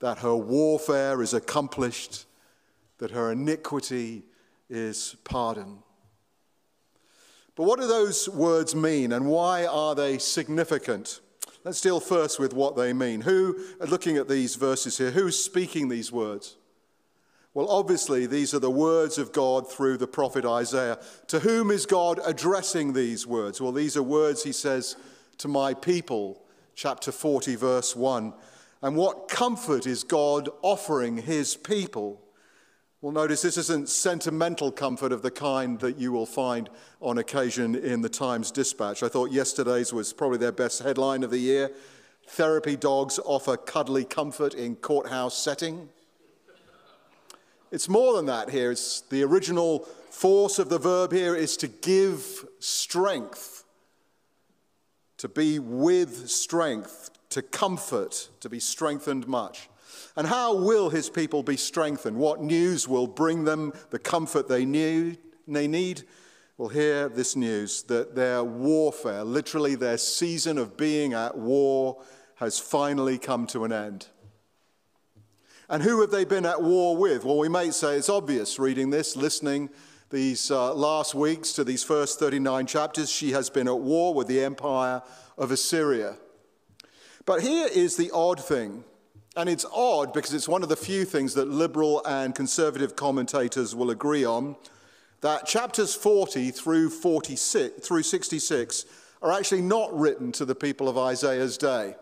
that 0.00 0.18
her 0.18 0.36
warfare 0.36 1.22
is 1.22 1.34
accomplished, 1.34 2.26
that 2.98 3.10
her 3.10 3.32
iniquity 3.32 4.22
is 4.70 5.16
pardoned. 5.24 5.78
But 7.58 7.64
what 7.64 7.80
do 7.80 7.88
those 7.88 8.28
words 8.28 8.76
mean 8.76 9.10
and 9.10 9.26
why 9.26 9.66
are 9.66 9.96
they 9.96 10.18
significant? 10.18 11.18
Let's 11.64 11.80
deal 11.80 11.98
first 11.98 12.38
with 12.38 12.54
what 12.54 12.76
they 12.76 12.92
mean. 12.92 13.22
Who, 13.22 13.58
looking 13.80 14.16
at 14.16 14.28
these 14.28 14.54
verses 14.54 14.96
here, 14.96 15.10
who's 15.10 15.36
speaking 15.36 15.88
these 15.88 16.12
words? 16.12 16.54
Well, 17.54 17.68
obviously, 17.68 18.26
these 18.26 18.54
are 18.54 18.60
the 18.60 18.70
words 18.70 19.18
of 19.18 19.32
God 19.32 19.68
through 19.68 19.96
the 19.96 20.06
prophet 20.06 20.44
Isaiah. 20.44 21.00
To 21.26 21.40
whom 21.40 21.72
is 21.72 21.84
God 21.84 22.20
addressing 22.24 22.92
these 22.92 23.26
words? 23.26 23.60
Well, 23.60 23.72
these 23.72 23.96
are 23.96 24.04
words, 24.04 24.44
he 24.44 24.52
says, 24.52 24.94
to 25.38 25.48
my 25.48 25.74
people, 25.74 26.40
chapter 26.76 27.10
40, 27.10 27.56
verse 27.56 27.96
1. 27.96 28.34
And 28.82 28.94
what 28.94 29.26
comfort 29.26 29.84
is 29.84 30.04
God 30.04 30.48
offering 30.62 31.16
his 31.16 31.56
people? 31.56 32.22
Well, 33.00 33.12
notice 33.12 33.42
this 33.42 33.56
isn't 33.56 33.88
sentimental 33.88 34.72
comfort 34.72 35.12
of 35.12 35.22
the 35.22 35.30
kind 35.30 35.78
that 35.78 35.98
you 35.98 36.10
will 36.10 36.26
find 36.26 36.68
on 37.00 37.18
occasion 37.18 37.76
in 37.76 38.02
the 38.02 38.08
Times 38.08 38.50
Dispatch. 38.50 39.04
I 39.04 39.08
thought 39.08 39.30
yesterday's 39.30 39.92
was 39.92 40.12
probably 40.12 40.38
their 40.38 40.50
best 40.50 40.82
headline 40.82 41.22
of 41.22 41.30
the 41.30 41.38
year. 41.38 41.70
Therapy 42.26 42.74
dogs 42.74 43.20
offer 43.24 43.56
cuddly 43.56 44.04
comfort 44.04 44.54
in 44.54 44.74
courthouse 44.74 45.38
setting. 45.38 45.90
It's 47.70 47.88
more 47.88 48.16
than 48.16 48.26
that 48.26 48.50
here. 48.50 48.72
It's 48.72 49.02
the 49.02 49.22
original 49.22 49.86
force 50.10 50.58
of 50.58 50.68
the 50.68 50.80
verb 50.80 51.12
here 51.12 51.36
is 51.36 51.56
to 51.58 51.68
give 51.68 52.44
strength, 52.58 53.62
to 55.18 55.28
be 55.28 55.60
with 55.60 56.28
strength, 56.28 57.10
to 57.28 57.42
comfort, 57.42 58.28
to 58.40 58.48
be 58.48 58.58
strengthened 58.58 59.28
much. 59.28 59.68
And 60.18 60.26
how 60.26 60.52
will 60.56 60.90
his 60.90 61.08
people 61.08 61.44
be 61.44 61.56
strengthened? 61.56 62.16
What 62.16 62.42
news 62.42 62.88
will 62.88 63.06
bring 63.06 63.44
them 63.44 63.72
the 63.90 64.00
comfort 64.00 64.48
they 64.48 64.64
need? 64.64 65.18
They 65.46 65.68
need? 65.68 66.02
Well, 66.56 66.70
hear 66.70 67.08
this 67.08 67.36
news 67.36 67.84
that 67.84 68.16
their 68.16 68.42
warfare, 68.42 69.22
literally 69.22 69.76
their 69.76 69.96
season 69.96 70.58
of 70.58 70.76
being 70.76 71.12
at 71.12 71.38
war, 71.38 72.02
has 72.34 72.58
finally 72.58 73.16
come 73.16 73.46
to 73.46 73.62
an 73.62 73.72
end. 73.72 74.08
And 75.68 75.84
who 75.84 76.00
have 76.00 76.10
they 76.10 76.24
been 76.24 76.46
at 76.46 76.64
war 76.64 76.96
with? 76.96 77.24
Well, 77.24 77.38
we 77.38 77.48
may 77.48 77.70
say 77.70 77.94
it's 77.94 78.08
obvious 78.08 78.58
reading 78.58 78.90
this, 78.90 79.14
listening 79.14 79.70
these 80.10 80.50
uh, 80.50 80.74
last 80.74 81.14
weeks 81.14 81.52
to 81.52 81.62
these 81.62 81.84
first 81.84 82.18
39 82.18 82.66
chapters. 82.66 83.08
She 83.08 83.30
has 83.30 83.50
been 83.50 83.68
at 83.68 83.78
war 83.78 84.12
with 84.12 84.26
the 84.26 84.42
empire 84.42 85.00
of 85.36 85.52
Assyria. 85.52 86.16
But 87.24 87.40
here 87.42 87.68
is 87.72 87.96
the 87.96 88.10
odd 88.10 88.44
thing. 88.44 88.82
And 89.38 89.48
it's 89.48 89.64
odd 89.72 90.12
because 90.12 90.34
it's 90.34 90.48
one 90.48 90.64
of 90.64 90.68
the 90.68 90.74
few 90.74 91.04
things 91.04 91.34
that 91.34 91.46
liberal 91.46 92.04
and 92.04 92.34
conservative 92.34 92.96
commentators 92.96 93.72
will 93.72 93.90
agree 93.90 94.24
on 94.24 94.56
that 95.20 95.46
chapters 95.46 95.94
40 95.94 96.50
through 96.50 96.90
46 96.90 97.86
through 97.86 98.02
66 98.02 98.84
are 99.22 99.30
actually 99.30 99.62
not 99.62 99.96
written 99.96 100.32
to 100.32 100.44
the 100.44 100.56
people 100.56 100.88
of 100.88 100.98
Isaiah's 100.98 101.56
day. 101.56 101.94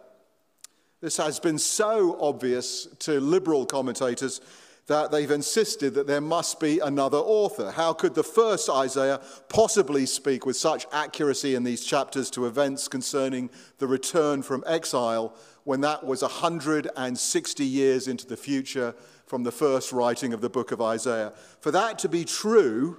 This 1.02 1.19
has 1.19 1.38
been 1.38 1.59
so 1.59 2.19
obvious 2.23 2.88
to 3.00 3.21
liberal 3.21 3.66
commentators 3.66 4.40
that 4.87 5.11
they've 5.11 5.31
insisted 5.31 5.93
that 5.93 6.07
there 6.07 6.23
must 6.23 6.59
be 6.59 6.78
another 6.78 7.19
author. 7.19 7.71
How 7.71 7.93
could 7.93 8.14
the 8.14 8.23
first 8.23 8.71
Isaiah 8.71 9.21
possibly 9.50 10.07
speak 10.07 10.47
with 10.47 10.57
such 10.57 10.87
accuracy 10.90 11.55
in 11.55 11.64
these 11.64 11.85
chapters 11.85 12.31
to 12.31 12.47
events 12.47 12.88
concerning 12.88 13.50
the 13.76 13.87
return 13.87 14.43
from 14.43 14.64
exile 14.66 15.37
when 15.66 15.80
that 15.80 16.06
was 16.06 16.23
160 16.23 17.64
years 17.64 18.06
into 18.06 18.25
the 18.25 18.37
future 18.37 18.94
from 19.26 19.42
the 19.42 19.50
first 19.50 19.90
writing 19.90 20.32
of 20.32 20.40
the 20.40 20.49
book 20.49 20.70
of 20.70 20.80
Isaiah? 20.80 21.32
For 21.58 21.73
that 21.73 21.99
to 21.99 22.08
be 22.08 22.25
true, 22.25 22.99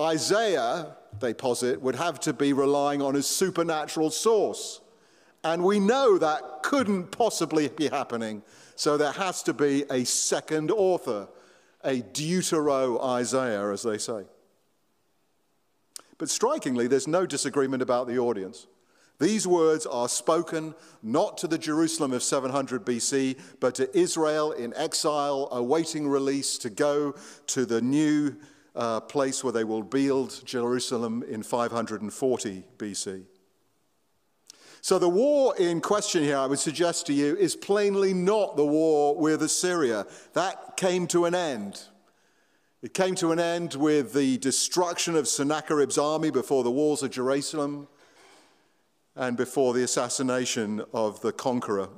Isaiah, 0.00 0.96
they 1.20 1.34
posit, 1.34 1.82
would 1.82 1.96
have 1.96 2.18
to 2.20 2.32
be 2.32 2.54
relying 2.54 3.02
on 3.02 3.14
a 3.14 3.22
supernatural 3.22 4.08
source. 4.08 4.80
And 5.44 5.62
we 5.62 5.78
know 5.78 6.16
that 6.16 6.62
couldn't 6.62 7.10
possibly 7.10 7.68
be 7.68 7.88
happening. 7.88 8.42
So 8.74 8.96
there 8.96 9.12
has 9.12 9.42
to 9.42 9.52
be 9.52 9.84
a 9.90 10.04
second 10.04 10.70
author, 10.70 11.28
a 11.84 12.00
Deutero 12.00 13.04
Isaiah, 13.04 13.70
as 13.70 13.82
they 13.82 13.98
say. 13.98 14.24
But 16.16 16.30
strikingly, 16.30 16.86
there's 16.86 17.06
no 17.06 17.26
disagreement 17.26 17.82
about 17.82 18.06
the 18.06 18.18
audience. 18.18 18.66
These 19.18 19.46
words 19.46 19.86
are 19.86 20.08
spoken 20.08 20.74
not 21.02 21.38
to 21.38 21.46
the 21.46 21.58
Jerusalem 21.58 22.12
of 22.12 22.22
700 22.22 22.84
BC, 22.84 23.38
but 23.60 23.74
to 23.76 23.96
Israel 23.96 24.52
in 24.52 24.74
exile, 24.74 25.48
awaiting 25.52 26.08
release 26.08 26.58
to 26.58 26.70
go 26.70 27.14
to 27.48 27.64
the 27.64 27.80
new 27.80 28.34
uh, 28.74 29.00
place 29.00 29.44
where 29.44 29.52
they 29.52 29.64
will 29.64 29.82
build 29.82 30.42
Jerusalem 30.44 31.22
in 31.28 31.42
540 31.42 32.64
BC. 32.78 33.24
So, 34.80 34.98
the 34.98 35.08
war 35.08 35.54
in 35.56 35.80
question 35.80 36.24
here, 36.24 36.38
I 36.38 36.46
would 36.46 36.58
suggest 36.58 37.06
to 37.06 37.12
you, 37.12 37.36
is 37.36 37.54
plainly 37.54 38.12
not 38.12 38.56
the 38.56 38.66
war 38.66 39.16
with 39.16 39.42
Assyria. 39.42 40.06
That 40.32 40.76
came 40.76 41.06
to 41.08 41.26
an 41.26 41.36
end. 41.36 41.80
It 42.82 42.92
came 42.92 43.14
to 43.16 43.30
an 43.30 43.38
end 43.38 43.74
with 43.74 44.12
the 44.12 44.38
destruction 44.38 45.14
of 45.14 45.28
Sennacherib's 45.28 45.98
army 45.98 46.30
before 46.30 46.64
the 46.64 46.70
walls 46.72 47.04
of 47.04 47.12
Jerusalem 47.12 47.86
and 49.16 49.36
before 49.36 49.74
the 49.74 49.82
assassination 49.82 50.82
of 50.92 51.20
the 51.20 51.32
conqueror. 51.32 51.88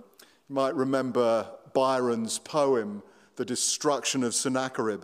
You 0.49 0.55
might 0.55 0.75
remember 0.75 1.49
Byron's 1.73 2.39
poem, 2.39 3.03
The 3.37 3.45
Destruction 3.45 4.25
of 4.25 4.35
Sennacherib. 4.35 5.03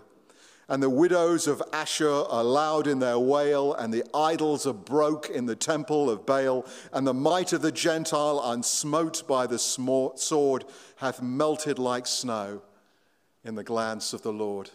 And 0.69 0.81
the 0.81 0.90
widows 0.90 1.49
of 1.49 1.61
Ashur 1.73 2.25
are 2.29 2.45
loud 2.45 2.87
in 2.87 3.00
their 3.00 3.19
wail, 3.19 3.75
and 3.75 3.93
the 3.93 4.05
idols 4.14 4.69
are 4.69 4.73
broke 4.73 5.29
in 5.29 5.47
the 5.47 5.57
temple 5.57 6.09
of 6.09 6.25
Baal, 6.25 6.64
and 6.93 7.05
the 7.05 7.14
might 7.14 7.52
of 7.52 7.61
the 7.61 7.73
Gentile, 7.73 8.40
unsmote 8.40 9.26
by 9.26 9.49
the 9.49 9.59
sword, 9.59 10.64
hath 10.97 11.21
melted 11.21 11.81
like 11.81 12.07
snow 12.07 12.62
in 13.45 13.57
the 13.57 13.64
glance 13.64 14.12
of 14.12 14.23
the 14.23 14.33
Lord. 14.33 14.71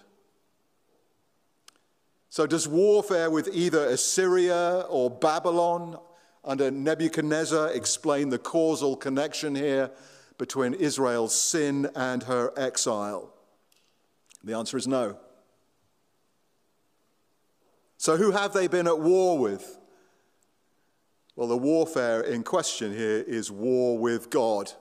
So, 2.30 2.46
does 2.46 2.68
warfare 2.68 3.30
with 3.30 3.48
either 3.54 3.86
Assyria 3.86 4.82
or 4.90 5.10
Babylon 5.10 5.98
under 6.46 6.72
Nebuchadnezzar 6.72 7.72
explain 7.72 8.30
the 8.30 8.38
causal 8.38 8.96
connection 8.96 9.56
here 9.56 9.92
between 10.38 10.74
Israel's 10.74 11.40
sin 11.40 11.90
and 11.96 12.24
her 12.24 12.54
exile? 12.56 13.34
The 14.44 14.56
answer 14.56 14.78
is 14.78 14.88
no. 14.88 15.18
So, 17.98 18.18
who 18.18 18.32
have 18.32 18.54
they 18.54 18.68
been 18.68 18.88
at 18.88 19.00
war 19.00 19.38
with? 19.38 19.80
Well, 21.36 21.48
the 21.48 21.58
warfare 21.58 22.22
in 22.22 22.44
question 22.44 22.96
here 22.96 23.24
is 23.28 23.52
war 23.52 23.98
with 23.98 24.30
God. 24.30 24.72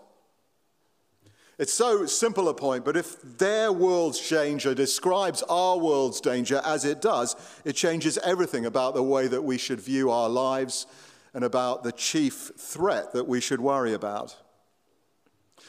It's 1.57 1.73
so 1.73 2.05
simple 2.07 2.49
a 2.49 2.55
point, 2.55 2.85
but 2.85 2.97
if 2.97 3.21
their 3.23 3.73
world's 3.73 4.29
danger 4.29 4.75
describes 4.75 5.43
our 5.49 5.79
world's 5.79 6.21
danger 6.21 6.61
as 6.65 6.85
it 6.85 7.01
does, 7.01 7.37
it 7.65 7.75
changes 7.77 8.19
everything 8.19 8.67
about 8.67 8.95
the 8.95 9.03
way 9.03 9.29
that 9.29 9.43
we 9.43 9.57
should 9.57 9.81
view 9.81 10.11
our 10.11 10.29
lives 10.29 10.87
and 11.35 11.45
about 11.45 11.83
the 11.83 11.93
chief 11.93 12.53
threat 12.57 13.13
that 13.13 13.29
we 13.29 13.41
should 13.41 13.61
worry 13.61 13.93
about. 13.93 14.37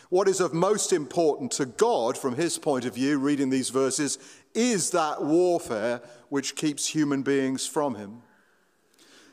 What 0.09 0.27
is 0.27 0.39
of 0.39 0.53
most 0.53 0.93
important 0.93 1.51
to 1.53 1.65
God 1.65 2.17
from 2.17 2.35
his 2.35 2.57
point 2.57 2.85
of 2.85 2.93
view, 2.93 3.17
reading 3.17 3.49
these 3.49 3.69
verses, 3.69 4.19
is 4.53 4.91
that 4.91 5.23
warfare 5.23 6.01
which 6.29 6.55
keeps 6.55 6.87
human 6.87 7.23
beings 7.23 7.65
from 7.65 7.95
him. 7.95 8.21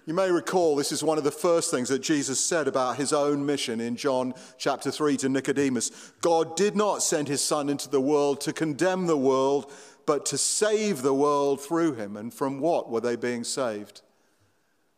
You 0.07 0.15
may 0.15 0.31
recall 0.31 0.75
this 0.75 0.91
is 0.91 1.05
one 1.05 1.19
of 1.19 1.25
the 1.25 1.31
first 1.31 1.71
things 1.71 1.89
that 1.91 2.01
Jesus 2.01 2.41
said 2.41 2.67
about 2.67 2.97
his 2.97 3.13
own 3.13 3.47
mission 3.47 3.81
in 3.81 3.95
John 3.95 4.35
chapter 4.59 4.91
3 4.91 5.17
to 5.19 5.29
Nicodemus. 5.29 6.13
God 6.21 6.57
did 6.57 6.75
not 6.75 7.05
send 7.05 7.29
his 7.29 7.41
Son 7.41 7.69
into 7.69 7.89
the 7.89 8.01
world 8.01 8.41
to 8.41 8.53
condemn 8.53 9.07
the 9.07 9.17
world, 9.17 9.71
but 10.05 10.27
to 10.27 10.39
save 10.39 11.03
the 11.03 11.15
world 11.15 11.61
through 11.61 11.95
him. 11.95 12.17
And 12.17 12.35
from 12.35 12.59
what 12.59 12.91
were 12.91 13.01
they 13.01 13.15
being 13.15 13.45
saved? 13.45 14.01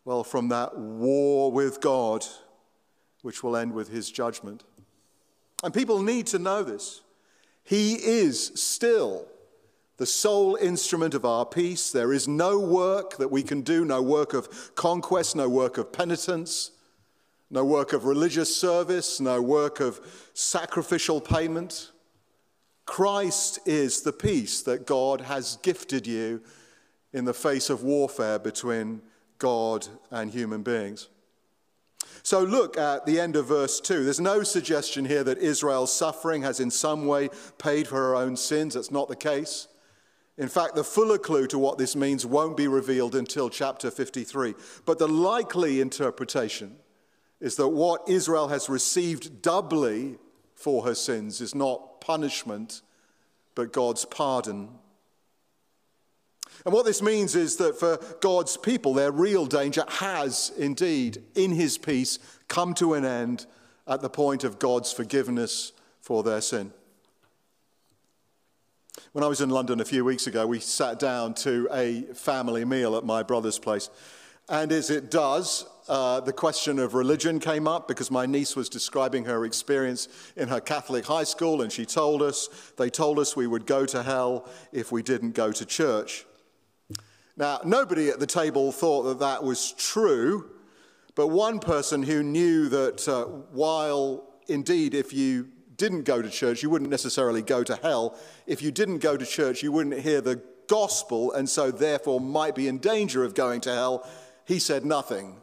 Well, 0.05 0.25
from 0.25 0.49
that 0.49 0.77
war 0.77 1.51
with 1.51 1.81
God, 1.81 2.25
which 3.23 3.43
will 3.43 3.57
end 3.57 3.73
with 3.73 3.89
his 3.89 4.11
judgment. 4.11 4.65
And 5.63 5.73
people 5.73 6.03
need 6.03 6.27
to 6.29 6.39
know 6.39 6.63
this. 6.63 7.01
He 7.63 7.95
is 7.95 8.53
still 8.55 9.27
the 9.97 10.05
sole 10.05 10.57
instrument 10.57 11.15
of 11.15 11.25
our 11.25 11.47
peace. 11.47 11.91
There 11.91 12.13
is 12.13 12.29
no 12.29 12.59
work 12.59 13.17
that 13.17 13.31
we 13.31 13.43
can 13.43 13.63
do, 13.63 13.85
no 13.85 14.03
work 14.03 14.35
of 14.35 14.75
conquest, 14.75 15.37
no 15.37 15.49
work 15.49 15.79
of 15.79 15.93
penitence, 15.93 16.73
no 17.51 17.65
work 17.65 17.95
of 17.95 18.05
religious 18.05 18.55
service, 18.55 19.21
no 19.21 19.41
work 19.41 19.81
of 19.81 20.01
sacrificial 20.35 21.21
payment. 21.21 21.93
Christ 22.85 23.61
is 23.65 24.03
the 24.03 24.13
peace 24.13 24.61
that 24.63 24.87
God 24.87 25.23
has 25.23 25.57
gifted 25.63 26.07
you 26.07 26.43
in 27.15 27.25
the 27.25 27.33
face 27.33 27.71
of 27.71 27.83
warfare 27.83 28.39
between 28.39 29.01
God 29.39 29.87
and 30.11 30.31
human 30.31 30.63
beings. 30.63 31.09
So 32.23 32.43
look 32.43 32.79
at 32.79 33.05
the 33.05 33.21
end 33.21 33.37
of 33.37 33.47
verse 33.47 33.81
2. 33.81 34.05
There's 34.05 34.21
no 34.21 34.43
suggestion 34.43 35.05
here 35.05 35.25
that 35.25 35.39
Israel's 35.39 35.93
suffering 35.93 36.43
has 36.43 36.59
in 36.59 36.71
some 36.71 37.07
way 37.07 37.29
paid 37.59 37.87
for 37.87 37.97
her 37.97 38.17
own 38.17 38.37
sins. 38.37 38.75
That's 38.75 38.91
not 38.91 39.09
the 39.09 39.17
case. 39.17 39.69
In 40.37 40.49
fact, 40.49 40.75
the 40.75 40.85
fuller 40.85 41.19
clue 41.19 41.47
to 41.49 41.59
what 41.59 41.79
this 41.79 41.95
means 41.95 42.27
won't 42.27 42.57
be 42.57 42.67
revealed 42.67 43.15
until 43.15 43.51
chapter 43.51 43.91
53. 43.91 44.55
But 44.85 44.99
the 44.99 45.07
likely 45.07 45.81
interpretation 45.81 46.77
is 47.41 47.57
that 47.57 47.69
what 47.69 48.09
Israel 48.09 48.49
has 48.49 48.69
received 48.69 49.43
doubly 49.43 50.17
for 50.55 50.85
her 50.85 50.95
sins 50.95 51.41
is 51.41 51.55
not 51.55 52.01
punishment, 52.01 52.81
but 53.55 53.73
God's 53.73 54.05
pardon. 54.07 54.71
And 56.65 56.73
what 56.73 56.87
this 56.87 57.03
means 57.03 57.35
is 57.35 57.57
that 57.57 57.79
for 57.79 57.99
God's 58.21 58.57
people, 58.57 58.95
their 58.95 59.13
real 59.13 59.45
danger 59.45 59.85
has 59.87 60.51
indeed, 60.57 61.23
in 61.35 61.53
his 61.53 61.77
peace, 61.77 62.19
come 62.49 62.73
to 62.75 62.95
an 62.95 63.05
end 63.05 63.47
at 63.87 64.01
the 64.01 64.09
point 64.09 64.45
of 64.45 64.59
God's 64.59 64.93
forgiveness 64.93 65.73
for 66.01 66.23
their 66.23 66.41
sin. 66.41 66.73
When 69.13 69.23
I 69.23 69.29
was 69.29 69.41
in 69.41 69.51
London 69.51 69.81
a 69.81 69.85
few 69.85 70.05
weeks 70.05 70.27
ago, 70.27 70.47
we 70.47 70.59
sat 70.59 70.99
down 70.99 71.35
to 71.35 71.69
a 71.71 72.03
family 72.15 72.65
meal 72.65 72.97
at 72.97 73.05
my 73.05 73.23
brother's 73.23 73.59
place. 73.59 73.91
And 74.49 74.73
as 74.73 74.91
it 74.91 75.11
does, 75.11 75.67
uh, 75.89 76.21
the 76.21 76.33
question 76.33 76.79
of 76.79 76.95
religion 76.95 77.41
came 77.41 77.69
up 77.69 77.89
because 77.89 78.11
my 78.11 78.25
niece 78.25 78.57
was 78.57 78.69
describing 78.69 79.25
her 79.25 79.45
experience 79.45 80.09
in 80.37 80.49
her 80.49 80.61
Catholic 80.61 81.05
high 81.05 81.25
school, 81.25 81.63
and 81.63 81.71
she 81.71 81.85
told 81.85 82.23
us, 82.23 82.49
they 82.79 82.89
told 82.91 83.19
us 83.19 83.37
we 83.37 83.47
would 83.47 83.67
go 83.67 83.85
to 83.87 84.03
hell 84.03 84.49
if 84.73 84.91
we 84.91 85.03
didn't 85.03 85.33
go 85.33 85.53
to 85.53 85.67
church. 85.67 86.25
Now, 87.37 87.61
nobody 87.65 88.09
at 88.09 88.21
the 88.21 88.27
table 88.27 88.71
thought 88.71 89.03
that 89.05 89.19
that 89.19 89.43
was 89.43 89.73
true, 89.73 90.51
but 91.15 91.29
one 91.29 91.59
person 91.59 92.03
who 92.03 92.23
knew 92.23 92.69
that 92.69 93.09
uh, 93.09 93.25
while 93.25 94.29
indeed, 94.47 94.95
if 94.95 95.13
you 95.13 95.49
didn't 95.77 96.05
go 96.05 96.23
to 96.23 96.31
church, 96.31 96.63
you 96.63 96.71
wouldn't 96.71 96.91
necessarily 96.91 97.43
go 97.43 97.65
to 97.65 97.77
hell. 97.77 98.17
If 98.47 98.63
you 98.63 98.71
didn't 98.71 98.99
go 98.99 99.17
to 99.17 99.27
church, 99.27 99.63
you 99.63 99.73
wouldn't 99.73 100.01
hear 100.01 100.21
the 100.21 100.41
gospel, 100.69 101.33
and 101.33 101.49
so 101.49 101.71
therefore 101.71 102.21
might 102.21 102.55
be 102.55 102.69
in 102.69 102.79
danger 102.79 103.25
of 103.25 103.35
going 103.35 103.61
to 103.63 103.73
hell 103.73 104.09
he 104.45 104.59
said 104.59 104.85
nothing. 104.85 105.37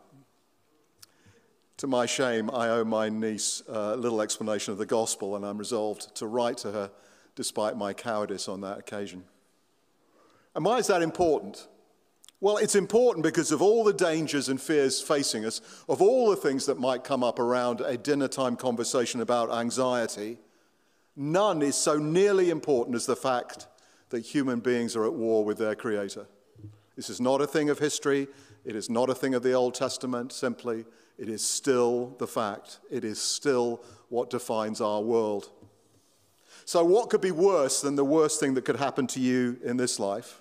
To 1.78 1.88
my 1.88 2.06
shame, 2.06 2.52
I 2.52 2.70
owe 2.70 2.84
my 2.84 3.10
niece 3.10 3.64
a 3.68 3.96
little 3.96 4.22
explanation 4.22 4.72
of 4.72 4.78
the 4.78 4.86
gospel, 4.86 5.36
and 5.36 5.44
I'm 5.44 5.58
resolved 5.58 6.16
to 6.16 6.28
write 6.28 6.58
to 6.60 6.72
her 6.72 6.92
despite 7.36 7.76
my 7.76 7.94
cowardice 7.94 8.48
on 8.48 8.62
that 8.62 8.78
occasion. 8.78 9.24
And 10.54 10.64
why 10.64 10.78
is 10.78 10.88
that 10.88 11.02
important? 11.02 11.68
Well, 12.44 12.58
it's 12.58 12.74
important 12.74 13.24
because 13.24 13.52
of 13.52 13.62
all 13.62 13.84
the 13.84 13.94
dangers 13.94 14.50
and 14.50 14.60
fears 14.60 15.00
facing 15.00 15.46
us, 15.46 15.62
of 15.88 16.02
all 16.02 16.32
the 16.32 16.36
things 16.36 16.66
that 16.66 16.80
might 16.80 17.04
come 17.04 17.24
up 17.24 17.38
around 17.38 17.82
a 17.82 17.96
dinner 17.98 18.28
time 18.28 18.56
conversation 18.56 19.22
about 19.22 19.52
anxiety, 19.52 20.40
none 21.16 21.62
is 21.62 21.76
so 21.76 21.98
nearly 22.00 22.50
important 22.50 22.96
as 22.96 23.06
the 23.06 23.16
fact 23.16 23.68
that 24.10 24.22
human 24.22 24.60
beings 24.60 24.96
are 24.96 25.06
at 25.06 25.14
war 25.14 25.46
with 25.46 25.60
their 25.60 25.76
Creator. 25.76 26.26
This 26.96 27.12
is 27.12 27.22
not 27.22 27.42
a 27.42 27.48
thing 27.48 27.70
of 27.70 27.78
history. 27.78 28.28
It 28.66 28.76
is 28.76 28.90
not 28.90 29.12
a 29.12 29.16
thing 29.16 29.36
of 29.36 29.44
the 29.44 29.54
Old 29.54 29.76
Testament 29.76 30.34
simply. 30.34 30.86
It 31.20 31.30
is 31.30 31.46
still 31.46 32.16
the 32.18 32.28
fact. 32.28 32.80
It 32.90 33.04
is 33.04 33.22
still 33.22 33.84
what 34.10 34.32
defines 34.32 34.82
our 34.82 35.02
world. 35.02 35.52
So, 36.66 36.84
what 36.84 37.12
could 37.12 37.22
be 37.22 37.32
worse 37.32 37.82
than 37.82 37.96
the 37.96 38.04
worst 38.04 38.40
thing 38.40 38.56
that 38.56 38.66
could 38.66 38.78
happen 38.78 39.06
to 39.08 39.20
you 39.20 39.60
in 39.64 39.78
this 39.78 40.00
life? 40.00 40.41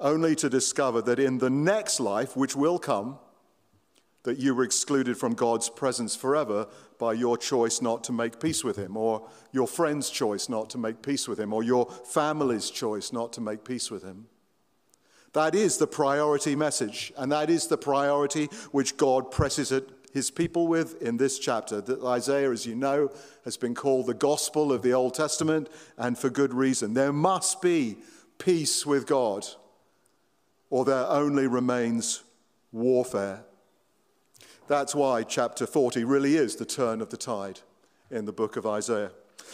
Only 0.00 0.34
to 0.36 0.50
discover 0.50 1.00
that 1.02 1.18
in 1.18 1.38
the 1.38 1.50
next 1.50 2.00
life, 2.00 2.36
which 2.36 2.56
will 2.56 2.78
come, 2.78 3.18
that 4.24 4.38
you 4.38 4.54
were 4.54 4.64
excluded 4.64 5.16
from 5.16 5.34
God's 5.34 5.68
presence 5.68 6.16
forever 6.16 6.66
by 6.98 7.12
your 7.12 7.36
choice 7.36 7.80
not 7.80 8.02
to 8.04 8.12
make 8.12 8.40
peace 8.40 8.64
with 8.64 8.76
Him, 8.76 8.96
or 8.96 9.28
your 9.52 9.66
friend's 9.66 10.10
choice 10.10 10.48
not 10.48 10.70
to 10.70 10.78
make 10.78 11.02
peace 11.02 11.28
with 11.28 11.38
Him, 11.38 11.52
or 11.52 11.62
your 11.62 11.86
family's 11.86 12.70
choice 12.70 13.12
not 13.12 13.32
to 13.34 13.40
make 13.40 13.64
peace 13.64 13.90
with 13.90 14.02
Him. 14.02 14.26
That 15.34 15.54
is 15.54 15.78
the 15.78 15.86
priority 15.86 16.56
message, 16.56 17.12
and 17.16 17.30
that 17.32 17.50
is 17.50 17.66
the 17.66 17.76
priority 17.76 18.46
which 18.70 18.96
God 18.96 19.30
presses 19.30 19.72
at 19.72 19.84
his 20.12 20.30
people 20.30 20.68
with 20.68 21.02
in 21.02 21.16
this 21.16 21.40
chapter. 21.40 21.80
That 21.80 22.02
Isaiah, 22.04 22.52
as 22.52 22.64
you 22.64 22.76
know, 22.76 23.10
has 23.44 23.56
been 23.56 23.74
called 23.74 24.06
the 24.06 24.14
gospel 24.14 24.72
of 24.72 24.82
the 24.82 24.92
Old 24.92 25.14
Testament, 25.14 25.68
and 25.98 26.16
for 26.16 26.30
good 26.30 26.54
reason. 26.54 26.94
There 26.94 27.12
must 27.12 27.60
be 27.60 27.98
peace 28.38 28.86
with 28.86 29.06
God, 29.08 29.44
or 30.74 30.84
there 30.84 31.06
only 31.06 31.46
remains 31.46 32.24
warfare. 32.72 33.44
That's 34.66 34.92
why 34.92 35.22
chapter 35.22 35.68
40 35.68 36.02
really 36.02 36.34
is 36.34 36.56
the 36.56 36.64
turn 36.64 37.00
of 37.00 37.10
the 37.10 37.16
tide 37.16 37.60
in 38.10 38.24
the 38.24 38.32
book 38.32 38.56
of 38.56 38.66
Isaiah. 38.66 39.12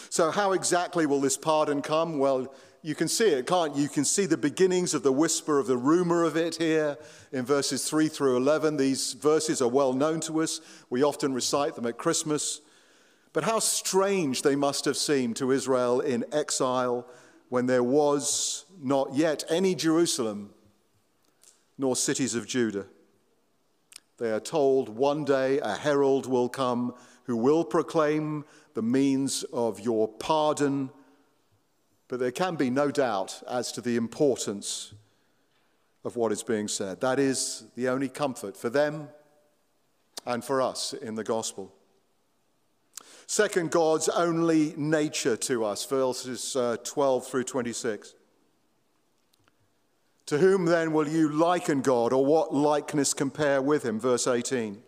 So, 0.09 0.31
how 0.31 0.53
exactly 0.53 1.05
will 1.05 1.21
this 1.21 1.37
pardon 1.37 1.83
come? 1.83 2.19
Well, 2.19 2.51
you 2.81 2.95
can 2.95 3.07
see 3.07 3.29
it, 3.29 3.47
can't 3.47 3.77
you? 3.77 3.83
You 3.83 3.91
can 3.91 4.07
see 4.07 4.25
the 4.25 4.39
beginnings 4.39 4.95
of 4.95 5.03
the 5.03 5.13
whisper 5.13 5.59
of 5.59 5.67
the 5.67 5.77
rumor 5.77 6.25
of 6.25 6.39
it 6.39 6.57
here 6.57 6.97
in 7.33 7.45
verses 7.45 7.87
3 7.87 8.09
through 8.09 8.39
11. 8.39 8.79
These 8.79 9.13
verses 9.13 9.61
are 9.61 9.69
well 9.69 9.93
known 9.93 10.21
to 10.21 10.41
us. 10.41 10.63
We 10.89 11.03
often 11.03 11.35
recite 11.35 11.75
them 11.75 11.85
at 11.85 11.99
Christmas. 11.99 12.63
But 13.35 13.45
how 13.45 13.59
strange 13.59 14.41
they 14.41 14.57
must 14.57 14.87
have 14.87 14.97
seemed 14.97 15.37
to 15.37 15.53
Israel 15.53 16.01
in 16.01 16.25
exile 16.33 17.07
when 17.51 17.67
there 17.67 17.85
was 17.85 18.65
not 18.81 19.15
yet 19.15 19.45
any 19.51 19.75
Jerusalem 19.75 20.55
nor 21.81 21.97
cities 21.97 22.35
of 22.35 22.47
Judah. 22.47 22.87
They 24.19 24.31
are 24.31 24.41
told 24.41 24.89
one 24.89 25.25
day 25.25 25.59
a 25.59 25.75
herald 25.75 26.27
will 26.27 26.49
come 26.49 26.95
who 27.25 27.37
will 27.37 27.65
proclaim 27.65 28.45
the 28.75 28.83
means 28.83 29.43
of 29.53 29.81
your 29.81 30.07
pardon 30.07 30.91
but 32.11 32.19
there 32.19 32.33
can 32.33 32.57
be 32.57 32.71
no 32.71 32.91
doubt 32.91 33.41
as 33.49 33.71
to 33.71 33.81
the 33.81 33.95
importance 33.95 34.93
of 36.03 36.17
what 36.17 36.33
is 36.33 36.43
being 36.43 36.67
said. 36.67 37.01
That 37.01 37.21
is 37.21 37.63
the 37.77 37.89
only 37.89 38.09
comfort 38.09 38.57
for 38.57 38.69
them 38.69 39.09
and 40.27 40.45
for 40.45 40.61
us 40.61 40.93
in 40.93 41.15
the 41.15 41.23
gospel. 41.23 41.73
Second, 43.29 43.71
God's 43.71 44.09
only 44.09 44.75
nature 44.77 45.37
to 45.37 45.65
us, 45.65 45.85
verses 45.85 46.57
uh, 46.57 46.79
12 46.83 47.29
through 47.29 47.45
26. 47.45 48.15
To 50.31 50.39
whom 50.39 50.65
then 50.65 50.93
will 50.93 51.09
you 51.09 51.29
liken 51.29 51.81
God, 51.81 52.13
or 52.13 52.25
what 52.25 52.55
likeness 52.55 53.15
compare 53.15 53.61
with 53.61 53.85
him? 53.85 53.99
Verse 53.99 54.29
18. 54.29 54.81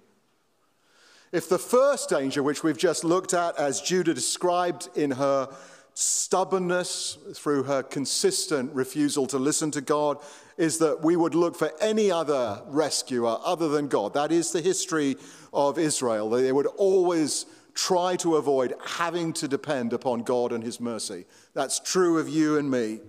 If 1.32 1.48
the 1.48 1.58
first 1.58 2.08
danger, 2.08 2.44
which 2.44 2.62
we've 2.62 2.78
just 2.78 3.02
looked 3.02 3.34
at, 3.34 3.58
as 3.58 3.80
Judah 3.80 4.14
described 4.14 4.88
in 4.94 5.10
her 5.10 5.48
stubbornness, 5.94 7.18
through 7.34 7.64
her 7.64 7.82
consistent 7.82 8.72
refusal 8.72 9.26
to 9.26 9.36
listen 9.36 9.72
to 9.72 9.80
God, 9.80 10.18
is 10.58 10.78
that 10.78 11.02
we 11.02 11.16
would 11.16 11.34
look 11.34 11.56
for 11.56 11.72
any 11.80 12.08
other 12.08 12.62
rescuer 12.68 13.36
other 13.44 13.68
than 13.68 13.88
God. 13.88 14.14
That 14.14 14.30
is 14.30 14.52
the 14.52 14.60
history 14.60 15.16
of 15.52 15.76
Israel. 15.76 16.30
They 16.30 16.52
would 16.52 16.66
always 16.66 17.46
try 17.74 18.14
to 18.18 18.36
avoid 18.36 18.74
having 18.86 19.32
to 19.32 19.48
depend 19.48 19.92
upon 19.92 20.22
God 20.22 20.52
and 20.52 20.62
His 20.62 20.78
mercy. 20.78 21.24
That's 21.52 21.80
true 21.80 22.20
of 22.20 22.28
you 22.28 22.58
and 22.58 22.70
me. 22.70 23.00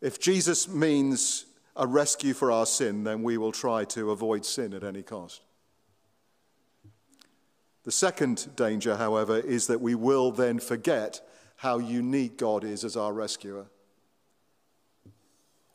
If 0.00 0.18
Jesus 0.18 0.68
means 0.68 1.46
a 1.76 1.86
rescue 1.86 2.34
for 2.34 2.50
our 2.50 2.66
sin, 2.66 3.04
then 3.04 3.22
we 3.22 3.38
will 3.38 3.52
try 3.52 3.84
to 3.86 4.10
avoid 4.10 4.44
sin 4.44 4.74
at 4.74 4.84
any 4.84 5.02
cost. 5.02 5.42
The 7.84 7.92
second 7.92 8.54
danger, 8.56 8.96
however, 8.96 9.38
is 9.38 9.66
that 9.68 9.80
we 9.80 9.94
will 9.94 10.30
then 10.30 10.58
forget 10.58 11.20
how 11.56 11.78
unique 11.78 12.36
God 12.36 12.64
is 12.64 12.84
as 12.84 12.96
our 12.96 13.12
rescuer 13.12 13.66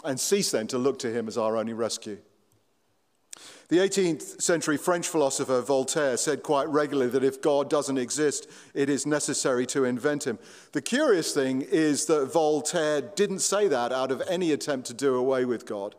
and 0.06 0.20
cease 0.20 0.52
then 0.52 0.68
to 0.68 0.78
look 0.78 1.00
to 1.00 1.12
him 1.12 1.28
as 1.28 1.38
our 1.38 1.58
only 1.58 1.74
rescue. 1.74 2.20
The 3.68 3.78
18th 3.78 4.42
century 4.42 4.78
French 4.78 5.08
philosopher 5.08 5.60
Voltaire 5.62 6.18
said 6.18 6.44
quite 6.44 6.68
regularly 6.68 7.10
that 7.12 7.24
if 7.24 7.42
God 7.42 7.68
doesn't 7.68 7.98
exist, 7.98 8.48
it 8.76 8.90
is 8.90 9.08
necessary 9.08 9.66
to 9.68 9.86
invent 9.86 10.28
him. 10.28 10.38
The 10.74 10.84
curious 10.84 11.34
thing 11.34 11.62
is 11.64 12.06
that 12.06 12.32
Voltaire 12.32 13.02
didn't 13.02 13.40
say 13.40 13.68
that 13.68 13.92
out 13.92 14.12
of 14.12 14.22
any 14.30 14.52
attempt 14.52 14.86
to 14.88 14.94
do 14.94 15.16
away 15.16 15.46
with 15.46 15.66
God. 15.66 15.96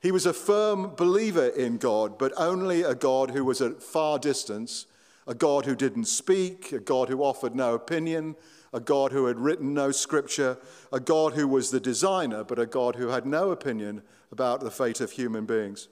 He 0.00 0.12
was 0.12 0.26
a 0.26 0.32
firm 0.32 0.94
believer 0.96 1.48
in 1.48 1.78
God, 1.78 2.18
but 2.18 2.32
only 2.36 2.82
a 2.82 2.94
God 2.94 3.30
who 3.30 3.44
was 3.44 3.60
at 3.60 3.82
far 3.82 4.18
distance 4.18 4.86
a 5.26 5.34
God 5.34 5.66
who 5.66 5.76
didn't 5.76 6.06
speak, 6.06 6.72
a 6.72 6.80
God 6.80 7.08
who 7.08 7.22
offered 7.22 7.54
no 7.54 7.74
opinion, 7.74 8.34
a 8.72 8.80
God 8.80 9.12
who 9.12 9.26
had 9.26 9.38
written 9.38 9.74
no 9.74 9.92
scripture, 9.92 10.58
a 10.92 11.00
God 11.00 11.34
who 11.34 11.46
was 11.46 11.70
the 11.70 11.80
designer, 11.80 12.42
but 12.42 12.58
a 12.58 12.66
God 12.66 12.96
who 12.96 13.08
had 13.08 13.26
no 13.26 13.50
opinion 13.50 14.02
about 14.30 14.60
the 14.60 14.70
fate 14.70 15.00
of 15.00 15.12
human 15.12 15.46
beings. 15.46 15.88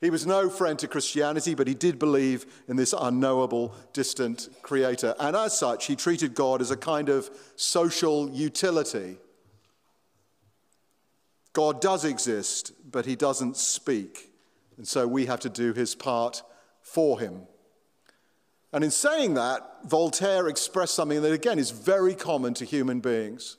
He 0.00 0.08
was 0.08 0.26
no 0.26 0.48
friend 0.48 0.78
to 0.78 0.88
Christianity, 0.88 1.54
but 1.54 1.66
he 1.66 1.74
did 1.74 1.98
believe 1.98 2.46
in 2.68 2.76
this 2.76 2.94
unknowable, 2.98 3.74
distant 3.92 4.48
creator. 4.62 5.14
And 5.20 5.36
as 5.36 5.58
such, 5.58 5.86
he 5.86 5.96
treated 5.96 6.34
God 6.34 6.62
as 6.62 6.70
a 6.70 6.76
kind 6.76 7.10
of 7.10 7.30
social 7.56 8.30
utility. 8.30 9.18
God 11.52 11.82
does 11.82 12.04
exist, 12.04 12.72
but 12.90 13.04
he 13.04 13.14
doesn't 13.14 13.58
speak. 13.58 14.32
And 14.78 14.88
so 14.88 15.06
we 15.06 15.26
have 15.26 15.40
to 15.40 15.50
do 15.50 15.74
his 15.74 15.94
part 15.94 16.42
for 16.80 17.20
him. 17.20 17.42
And 18.72 18.82
in 18.84 18.90
saying 18.90 19.34
that, 19.34 19.80
Voltaire 19.84 20.48
expressed 20.48 20.94
something 20.94 21.20
that, 21.20 21.32
again, 21.32 21.58
is 21.58 21.72
very 21.72 22.14
common 22.14 22.54
to 22.54 22.64
human 22.64 23.00
beings. 23.00 23.58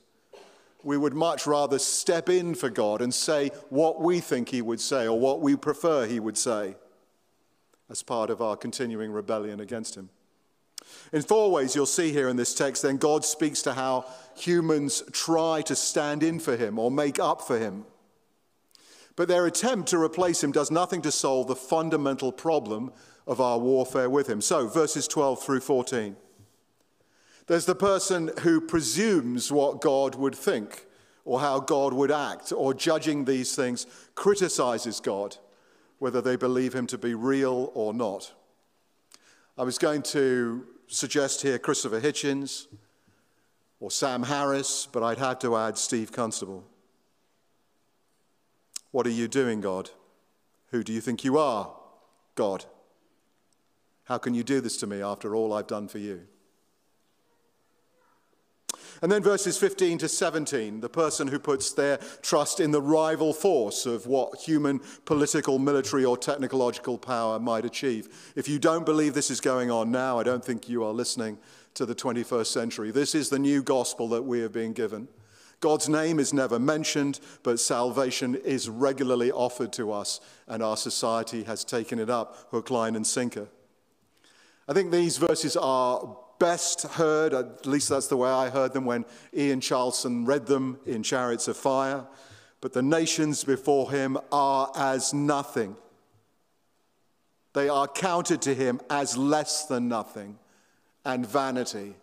We 0.84 0.98
would 0.98 1.14
much 1.14 1.46
rather 1.46 1.80
step 1.80 2.30
in 2.30 2.56
for 2.56 2.70
God 2.70 3.02
and 3.02 3.14
say 3.14 3.50
what 3.70 4.02
we 4.02 4.20
think 4.20 4.50
he 4.50 4.62
would 4.62 4.82
say 4.82 5.08
or 5.08 5.20
what 5.20 5.42
we 5.42 5.56
prefer 5.56 6.08
he 6.08 6.20
would 6.20 6.38
say 6.38 6.76
as 7.90 8.02
part 8.02 8.30
of 8.30 8.42
our 8.42 8.56
continuing 8.56 9.12
rebellion 9.12 9.60
against 9.60 9.96
him. 9.96 10.10
In 11.14 11.22
four 11.22 11.52
ways, 11.52 11.76
you'll 11.76 11.86
see 11.86 12.12
here 12.12 12.30
in 12.30 12.38
this 12.38 12.56
text, 12.56 12.82
then 12.82 12.98
God 12.98 13.24
speaks 13.24 13.62
to 13.64 13.74
how 13.74 14.06
humans 14.36 15.04
try 15.12 15.62
to 15.64 15.76
stand 15.76 16.24
in 16.24 16.40
for 16.40 16.56
him 16.56 16.80
or 16.80 16.90
make 16.90 17.20
up 17.20 17.42
for 17.42 17.60
him. 17.60 17.86
But 19.16 19.28
their 19.28 19.46
attempt 19.46 19.90
to 19.90 20.02
replace 20.02 20.44
him 20.44 20.52
does 20.52 20.72
nothing 20.72 21.02
to 21.04 21.12
solve 21.12 21.48
the 21.48 21.56
fundamental 21.56 22.32
problem 22.32 22.92
of 23.28 23.40
our 23.40 23.60
warfare 23.60 24.10
with 24.10 24.28
him. 24.28 24.42
So, 24.42 24.68
verses 24.68 25.08
12 25.08 25.44
through 25.44 25.60
14. 25.60 26.16
There's 27.48 27.66
the 27.66 27.76
person 27.76 28.32
who 28.42 28.62
presumes 28.62 29.52
what 29.52 29.82
God 29.82 30.16
would 30.16 30.36
think 30.36 30.86
or 31.24 31.40
how 31.40 31.60
God 31.60 31.94
would 31.94 32.12
act, 32.12 32.52
or 32.52 32.74
judging 32.74 33.26
these 33.26 33.56
things, 33.56 33.86
criticizes 34.16 35.00
God, 35.00 35.38
whether 36.00 36.22
they 36.22 36.36
believe 36.36 36.74
him 36.74 36.88
to 36.88 36.98
be 36.98 37.14
real 37.14 37.72
or 37.76 37.94
not. 37.94 38.34
I 39.58 39.64
was 39.64 39.78
going 39.78 40.02
to 40.04 40.66
suggest 40.88 41.42
here 41.44 41.60
Christopher 41.60 42.02
Hitchens 42.02 42.68
or 43.80 43.92
Sam 43.92 44.24
Harris, 44.24 44.88
but 44.92 45.04
I'd 45.04 45.20
have 45.20 45.40
to 45.40 45.56
add 45.56 45.78
Steve 45.78 46.12
Constable. 46.12 46.64
What 48.90 49.06
are 49.06 49.12
you 49.12 49.28
doing, 49.28 49.62
God? 49.62 49.92
Who 50.72 50.84
do 50.84 50.92
you 50.92 51.02
think 51.02 51.24
you 51.24 51.38
are, 51.38 51.72
God? 52.36 52.66
How 54.06 54.18
can 54.18 54.34
you 54.34 54.44
do 54.44 54.60
this 54.60 54.78
to 54.78 54.88
me 54.88 55.02
after 55.02 55.36
all 55.36 55.54
I've 55.54 55.68
done 55.68 55.88
for 55.88 56.00
you? 56.00 56.28
And 59.02 59.12
then 59.12 59.24
verses 59.24 59.58
15 59.58 59.98
to 60.00 60.08
17, 60.08 60.80
the 60.80 60.90
person 60.90 61.28
who 61.28 61.40
puts 61.40 61.72
their 61.74 61.98
trust 62.22 62.60
in 62.60 62.70
the 62.70 62.82
rival 62.82 63.34
force 63.34 63.88
of 63.88 64.06
what 64.06 64.40
human 64.42 64.80
political, 65.06 65.58
military, 65.58 66.06
or 66.06 66.16
technological 66.18 67.00
power 67.00 67.40
might 67.40 67.66
achieve. 67.66 68.32
If 68.36 68.48
you 68.48 68.60
don't 68.60 68.86
believe 68.86 69.16
this 69.16 69.32
is 69.32 69.42
going 69.42 69.72
on 69.72 69.90
now, 69.92 70.20
I 70.20 70.24
don't 70.24 70.46
think 70.46 70.70
you 70.70 70.84
are 70.84 70.94
listening 70.94 71.40
to 71.74 71.86
the 71.88 71.96
21st 71.96 72.46
century. 72.46 72.92
This 72.92 73.16
is 73.16 73.30
the 73.30 73.40
new 73.40 73.64
gospel 73.64 74.08
that 74.10 74.22
we 74.22 74.40
have 74.42 74.52
been 74.52 74.74
given. 74.74 75.08
God's 75.62 75.90
name 75.90 76.20
is 76.20 76.32
never 76.32 76.60
mentioned, 76.60 77.20
but 77.42 77.60
salvation 77.60 78.36
is 78.36 78.70
regularly 78.70 79.32
offered 79.32 79.74
to 79.74 79.92
us, 79.92 80.20
and 80.48 80.62
our 80.62 80.78
society 80.78 81.44
has 81.44 81.64
taken 81.64 81.98
it 81.98 82.10
up 82.10 82.36
hook, 82.52 82.70
line, 82.70 82.96
and 82.96 83.06
sinker. 83.06 83.48
I 84.68 84.74
think 84.74 84.92
these 84.92 85.18
verses 85.18 85.58
are 85.58 86.18
best 86.42 86.82
heard, 86.82 87.36
at 87.36 87.68
least 87.68 87.88
that's 87.88 88.08
the 88.08 88.18
way 88.18 88.28
I 88.28 88.50
heard 88.50 88.74
them 88.74 88.84
when 88.84 89.06
Ian 89.32 89.60
Charleson 89.60 90.28
read 90.28 90.48
them 90.48 90.80
in 90.88 91.04
Chariots 91.04 91.48
of 91.48 91.56
Fire. 91.56 92.04
But 92.62 92.74
the 92.74 92.82
nations 92.82 93.44
before 93.44 93.92
him 93.92 94.18
are 94.32 94.72
as 94.76 95.14
nothing. 95.14 95.76
They 97.54 97.70
are 97.70 97.88
counted 97.88 98.42
to 98.42 98.56
him 98.56 98.82
as 98.90 99.16
less 99.16 99.66
than 99.66 99.88
nothing 99.88 100.40
and 101.06 101.28
vanity. 101.28 101.94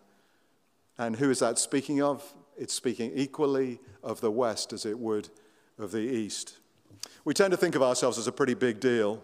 And 0.97 1.17
who 1.17 1.29
is 1.29 1.39
that 1.39 1.59
speaking 1.59 2.01
of? 2.01 2.23
It's 2.57 2.73
speaking 2.73 3.11
equally 3.15 3.79
of 4.01 4.21
the 4.21 4.31
West 4.31 4.71
as 4.71 4.85
it 4.85 4.97
would 4.97 5.27
of 5.77 5.91
the 5.91 5.99
East. 5.99 6.59
We 7.25 7.33
tend 7.33 7.51
to 7.51 7.57
think 7.57 7.75
of 7.75 7.83
ourselves 7.83 8.17
as 8.17 8.27
a 8.27 8.31
pretty 8.31 8.53
big 8.53 8.79
deal. 8.79 9.21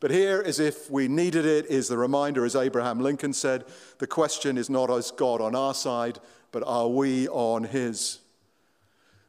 But 0.00 0.10
here, 0.10 0.42
as 0.44 0.58
if 0.58 0.90
we 0.90 1.08
needed 1.08 1.44
it, 1.44 1.66
is 1.66 1.88
the 1.88 1.98
reminder, 1.98 2.46
as 2.46 2.56
Abraham 2.56 3.00
Lincoln 3.00 3.34
said 3.34 3.66
the 3.98 4.06
question 4.06 4.56
is 4.56 4.70
not 4.70 4.88
is 4.88 5.10
God 5.10 5.42
on 5.42 5.54
our 5.54 5.74
side, 5.74 6.18
but 6.52 6.62
are 6.66 6.88
we 6.88 7.28
on 7.28 7.64
his? 7.64 8.20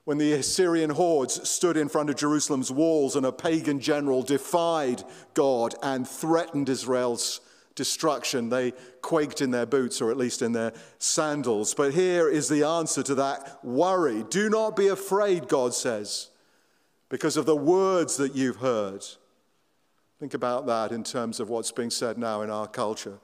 When 0.06 0.18
the 0.18 0.34
Assyrian 0.34 0.92
hordes 0.92 1.48
stood 1.48 1.78
in 1.78 1.90
front 1.90 2.10
of 2.10 2.16
Jerusalem's 2.16 2.72
walls 2.72 3.16
and 3.16 3.26
a 3.26 3.32
pagan 3.32 3.80
general 3.80 4.24
defied 4.24 5.04
God 5.34 5.76
and 5.84 6.08
threatened 6.08 6.70
Israel's 6.70 7.42
destruction, 7.76 8.50
they 8.50 8.72
quaked 9.02 9.42
in 9.42 9.52
their 9.52 9.66
boots 9.66 10.02
or 10.02 10.10
at 10.10 10.18
least 10.18 10.42
in 10.42 10.54
their 10.54 10.74
sandals. 10.98 11.74
But 11.74 11.94
here 11.94 12.30
is 12.30 12.50
the 12.50 12.64
answer 12.64 13.04
to 13.04 13.16
that 13.16 13.60
worry. 13.64 14.24
Do 14.30 14.50
not 14.50 14.76
be 14.76 14.88
afraid, 14.88 15.48
God 15.48 15.74
says, 15.74 16.30
because 17.10 17.38
of 17.38 17.46
the 17.46 17.56
words 17.56 18.18
that 18.18 18.36
you've 18.36 18.58
heard. 18.58 19.06
Think 20.22 20.36
about 20.36 20.68
that 20.68 20.92
in 20.92 21.04
terms 21.04 21.40
of 21.40 21.50
what's 21.50 21.72
being 21.72 21.90
said 21.90 22.20
now 22.20 22.44
in 22.44 22.52
our 22.52 22.68
culture. 22.68 23.18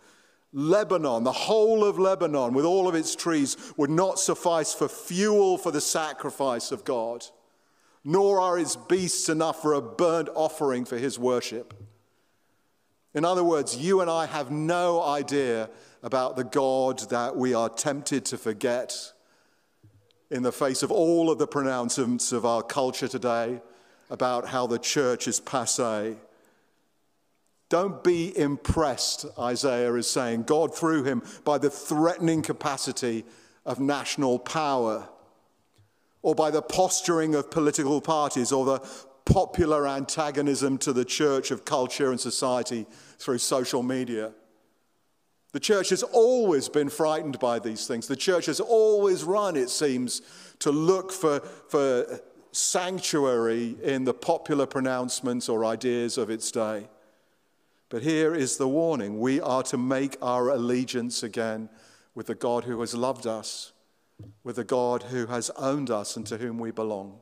Lebanon, 0.51 1.23
the 1.23 1.31
whole 1.31 1.85
of 1.85 1.99
Lebanon, 1.99 2.55
with 2.55 2.65
all 2.65 2.87
of 2.87 2.95
its 2.95 3.15
trees, 3.15 3.55
would 3.77 3.91
not 3.91 4.17
suffice 4.17 4.73
for 4.73 4.89
fuel 4.89 5.59
for 5.59 5.69
the 5.69 5.79
sacrifice 5.79 6.71
of 6.71 6.83
God, 6.83 7.23
nor 8.03 8.41
are 8.41 8.57
its 8.57 8.75
beasts 8.75 9.29
enough 9.29 9.61
for 9.61 9.75
a 9.75 9.81
burnt 9.81 10.27
offering 10.33 10.85
for 10.85 10.97
his 10.97 11.19
worship. 11.19 11.75
In 13.13 13.23
other 13.23 13.43
words, 13.43 13.77
you 13.77 14.01
and 14.01 14.09
I 14.09 14.25
have 14.25 14.49
no 14.49 15.03
idea 15.03 15.69
about 16.01 16.35
the 16.35 16.45
God 16.45 16.97
that 17.11 17.35
we 17.35 17.53
are 17.53 17.69
tempted 17.69 18.25
to 18.25 18.39
forget 18.39 19.13
in 20.31 20.41
the 20.41 20.51
face 20.51 20.81
of 20.81 20.91
all 20.91 21.29
of 21.29 21.37
the 21.37 21.45
pronouncements 21.45 22.31
of 22.31 22.43
our 22.43 22.63
culture 22.63 23.07
today 23.07 23.61
about 24.09 24.47
how 24.47 24.65
the 24.65 24.79
church 24.79 25.27
is 25.27 25.39
passe 25.39 26.17
don't 27.69 28.03
be 28.03 28.37
impressed, 28.37 29.25
Isaiah 29.37 29.93
is 29.95 30.09
saying, 30.09 30.43
God 30.43 30.73
through 30.73 31.03
him, 31.03 31.21
by 31.43 31.57
the 31.57 31.69
threatening 31.69 32.41
capacity 32.41 33.25
of 33.65 33.79
national 33.79 34.39
power, 34.39 35.09
or 36.21 36.33
by 36.33 36.49
the 36.49 36.61
posturing 36.61 37.35
of 37.35 37.51
political 37.51 37.99
parties, 37.99 38.51
or 38.51 38.65
the 38.65 38.89
popular 39.25 39.85
antagonism 39.85 40.77
to 40.77 40.93
the 40.93 41.03
church 41.03 41.51
of 41.51 41.65
culture 41.65 42.11
and 42.11 42.19
society 42.19 42.85
through 43.19 43.37
social 43.37 43.83
media. 43.83 44.31
The 45.51 45.59
church 45.59 45.89
has 45.89 46.03
always 46.03 46.69
been 46.69 46.89
frightened 46.89 47.39
by 47.39 47.59
these 47.59 47.87
things. 47.87 48.07
The 48.07 48.15
church 48.15 48.45
has 48.45 48.59
always 48.59 49.23
run, 49.23 49.57
it 49.57 49.69
seems, 49.69 50.21
to 50.59 50.71
look 50.71 51.11
for, 51.11 51.39
for 51.69 52.21
sanctuary 52.51 53.75
in 53.83 54.05
the 54.05 54.13
popular 54.13 54.65
pronouncements 54.65 55.49
or 55.49 55.65
ideas 55.65 56.17
of 56.17 56.29
its 56.29 56.51
day. 56.51 56.87
But 57.89 58.03
here 58.03 58.35
is 58.35 58.57
the 58.57 58.67
warning 58.67 59.19
we 59.19 59.39
are 59.39 59.63
to 59.63 59.77
make 59.77 60.17
our 60.21 60.49
allegiance 60.49 61.23
again 61.23 61.69
with 62.15 62.27
the 62.27 62.35
God 62.35 62.65
who 62.65 62.79
has 62.81 62.93
loved 62.93 63.25
us, 63.25 63.71
with 64.43 64.57
the 64.57 64.63
God 64.63 65.03
who 65.03 65.27
has 65.27 65.49
owned 65.51 65.89
us 65.89 66.17
and 66.17 66.25
to 66.27 66.37
whom 66.37 66.57
we 66.59 66.71
belong. 66.71 67.19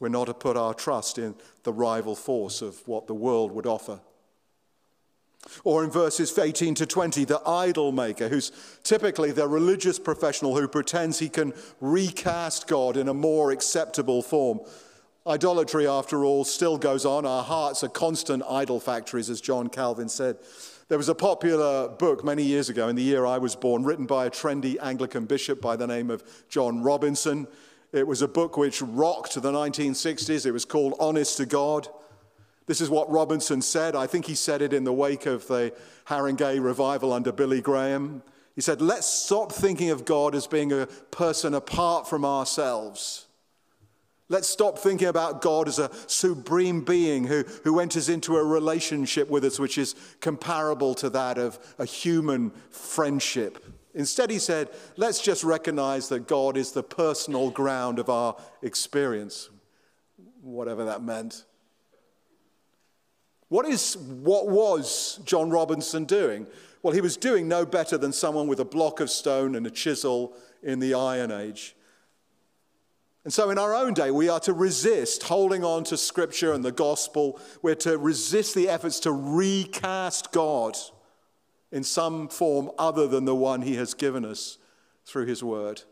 We're 0.00 0.08
not 0.08 0.26
to 0.26 0.34
put 0.34 0.56
our 0.56 0.74
trust 0.74 1.18
in 1.18 1.34
the 1.62 1.72
rival 1.72 2.14
force 2.14 2.62
of 2.62 2.86
what 2.86 3.06
the 3.06 3.14
world 3.14 3.52
would 3.52 3.66
offer. 3.66 4.00
Or 5.64 5.84
in 5.84 5.90
verses 5.90 6.36
18 6.36 6.74
to 6.76 6.86
20, 6.86 7.24
the 7.24 7.40
idol 7.46 7.92
maker, 7.92 8.28
who's 8.28 8.50
typically 8.82 9.30
the 9.30 9.46
religious 9.46 9.98
professional 9.98 10.56
who 10.56 10.66
pretends 10.66 11.18
he 11.18 11.28
can 11.28 11.52
recast 11.80 12.66
God 12.66 12.96
in 12.96 13.08
a 13.08 13.14
more 13.14 13.52
acceptable 13.52 14.22
form. 14.22 14.60
Idolatry, 15.26 15.88
after 15.88 16.24
all, 16.24 16.44
still 16.44 16.78
goes 16.78 17.04
on. 17.04 17.26
Our 17.26 17.42
hearts 17.42 17.82
are 17.82 17.88
constant 17.88 18.44
idol 18.48 18.78
factories, 18.78 19.28
as 19.28 19.40
John 19.40 19.68
Calvin 19.68 20.08
said. 20.08 20.38
There 20.88 20.98
was 20.98 21.08
a 21.08 21.16
popular 21.16 21.88
book 21.88 22.24
many 22.24 22.44
years 22.44 22.68
ago, 22.68 22.86
in 22.86 22.94
the 22.94 23.02
year 23.02 23.26
I 23.26 23.38
was 23.38 23.56
born, 23.56 23.82
written 23.82 24.06
by 24.06 24.26
a 24.26 24.30
trendy 24.30 24.76
Anglican 24.80 25.24
bishop 25.24 25.60
by 25.60 25.74
the 25.74 25.86
name 25.86 26.10
of 26.10 26.22
John 26.48 26.80
Robinson. 26.80 27.48
It 27.92 28.06
was 28.06 28.22
a 28.22 28.28
book 28.28 28.56
which 28.56 28.80
rocked 28.80 29.34
the 29.34 29.50
1960s. 29.50 30.46
It 30.46 30.52
was 30.52 30.64
called 30.64 30.94
Honest 31.00 31.38
to 31.38 31.46
God. 31.46 31.88
This 32.66 32.80
is 32.80 32.88
what 32.88 33.10
Robinson 33.10 33.62
said. 33.62 33.96
I 33.96 34.06
think 34.06 34.26
he 34.26 34.36
said 34.36 34.62
it 34.62 34.72
in 34.72 34.84
the 34.84 34.92
wake 34.92 35.26
of 35.26 35.48
the 35.48 35.72
Harringay 36.06 36.62
revival 36.62 37.12
under 37.12 37.32
Billy 37.32 37.60
Graham. 37.60 38.22
He 38.54 38.60
said, 38.60 38.80
Let's 38.80 39.08
stop 39.08 39.50
thinking 39.50 39.90
of 39.90 40.04
God 40.04 40.36
as 40.36 40.46
being 40.46 40.72
a 40.72 40.86
person 40.86 41.54
apart 41.54 42.08
from 42.08 42.24
ourselves. 42.24 43.25
Let's 44.28 44.48
stop 44.48 44.78
thinking 44.78 45.06
about 45.06 45.40
God 45.40 45.68
as 45.68 45.78
a 45.78 45.90
supreme 46.08 46.80
being 46.80 47.24
who, 47.24 47.44
who 47.62 47.78
enters 47.78 48.08
into 48.08 48.36
a 48.36 48.44
relationship 48.44 49.30
with 49.30 49.44
us 49.44 49.60
which 49.60 49.78
is 49.78 49.94
comparable 50.20 50.94
to 50.96 51.10
that 51.10 51.38
of 51.38 51.58
a 51.78 51.84
human 51.84 52.50
friendship. 52.70 53.64
Instead, 53.94 54.30
he 54.30 54.40
said, 54.40 54.68
let's 54.96 55.22
just 55.22 55.44
recognize 55.44 56.08
that 56.08 56.26
God 56.26 56.56
is 56.56 56.72
the 56.72 56.82
personal 56.82 57.50
ground 57.50 58.00
of 58.00 58.10
our 58.10 58.36
experience, 58.62 59.48
whatever 60.42 60.84
that 60.84 61.02
meant. 61.02 61.44
What, 63.48 63.64
is, 63.66 63.96
what 63.96 64.48
was 64.48 65.20
John 65.24 65.50
Robinson 65.50 66.04
doing? 66.04 66.48
Well, 66.82 66.92
he 66.92 67.00
was 67.00 67.16
doing 67.16 67.46
no 67.46 67.64
better 67.64 67.96
than 67.96 68.12
someone 68.12 68.48
with 68.48 68.58
a 68.58 68.64
block 68.64 68.98
of 68.98 69.08
stone 69.08 69.54
and 69.54 69.66
a 69.68 69.70
chisel 69.70 70.34
in 70.64 70.80
the 70.80 70.94
Iron 70.94 71.30
Age. 71.30 71.75
And 73.26 73.34
so, 73.34 73.50
in 73.50 73.58
our 73.58 73.74
own 73.74 73.92
day, 73.92 74.12
we 74.12 74.28
are 74.28 74.38
to 74.38 74.52
resist 74.52 75.24
holding 75.24 75.64
on 75.64 75.82
to 75.86 75.96
Scripture 75.96 76.52
and 76.52 76.64
the 76.64 76.70
gospel. 76.70 77.40
We're 77.60 77.74
to 77.74 77.98
resist 77.98 78.54
the 78.54 78.68
efforts 78.68 79.00
to 79.00 79.10
recast 79.10 80.30
God 80.30 80.76
in 81.72 81.82
some 81.82 82.28
form 82.28 82.70
other 82.78 83.08
than 83.08 83.24
the 83.24 83.34
one 83.34 83.62
He 83.62 83.74
has 83.74 83.94
given 83.94 84.24
us 84.24 84.58
through 85.04 85.26
His 85.26 85.42
Word. 85.42 85.82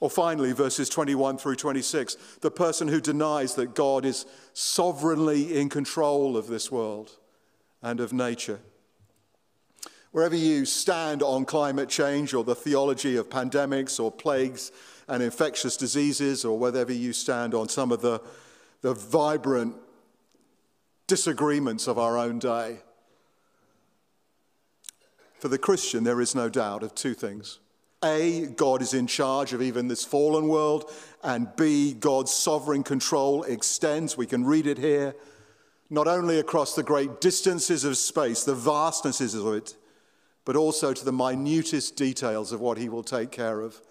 Or 0.00 0.08
finally, 0.08 0.52
verses 0.52 0.88
21 0.88 1.38
through 1.38 1.56
26, 1.56 2.14
the 2.40 2.52
person 2.52 2.86
who 2.86 3.00
denies 3.00 3.56
that 3.56 3.74
God 3.74 4.04
is 4.04 4.24
sovereignly 4.52 5.58
in 5.58 5.68
control 5.68 6.36
of 6.36 6.46
this 6.46 6.70
world 6.70 7.18
and 7.82 7.98
of 7.98 8.12
nature. 8.12 8.60
Wherever 10.12 10.36
you 10.36 10.64
stand 10.64 11.22
on 11.22 11.44
climate 11.44 11.88
change 11.88 12.34
or 12.34 12.44
the 12.44 12.54
theology 12.54 13.16
of 13.16 13.28
pandemics 13.28 14.00
or 14.00 14.10
plagues, 14.10 14.72
and 15.08 15.22
infectious 15.22 15.76
diseases, 15.76 16.44
or 16.44 16.58
wherever 16.58 16.92
you 16.92 17.12
stand 17.12 17.54
on 17.54 17.68
some 17.68 17.90
of 17.90 18.02
the, 18.02 18.20
the 18.82 18.92
vibrant 18.94 19.74
disagreements 21.06 21.88
of 21.88 21.98
our 21.98 22.18
own 22.18 22.38
day. 22.38 22.76
For 25.38 25.48
the 25.48 25.58
Christian, 25.58 26.04
there 26.04 26.20
is 26.20 26.34
no 26.34 26.50
doubt 26.50 26.82
of 26.82 26.94
two 26.94 27.14
things. 27.14 27.58
A, 28.04 28.46
God 28.46 28.82
is 28.82 28.92
in 28.92 29.06
charge 29.06 29.52
of 29.52 29.62
even 29.62 29.88
this 29.88 30.04
fallen 30.04 30.46
world, 30.46 30.92
and 31.24 31.48
B, 31.56 31.94
God's 31.94 32.32
sovereign 32.32 32.82
control 32.82 33.44
extends, 33.44 34.16
we 34.16 34.26
can 34.26 34.44
read 34.44 34.66
it 34.66 34.78
here, 34.78 35.16
not 35.90 36.06
only 36.06 36.38
across 36.38 36.74
the 36.74 36.82
great 36.82 37.20
distances 37.20 37.84
of 37.84 37.96
space, 37.96 38.44
the 38.44 38.54
vastnesses 38.54 39.34
of 39.34 39.46
it, 39.54 39.74
but 40.48 40.56
also 40.56 40.94
to 40.94 41.04
the 41.04 41.12
minutest 41.12 41.94
details 41.94 42.52
of 42.52 42.60
what 42.62 42.78
He 42.78 42.88
will 42.88 43.02
take 43.02 43.30
care 43.30 43.60
of 43.60 43.82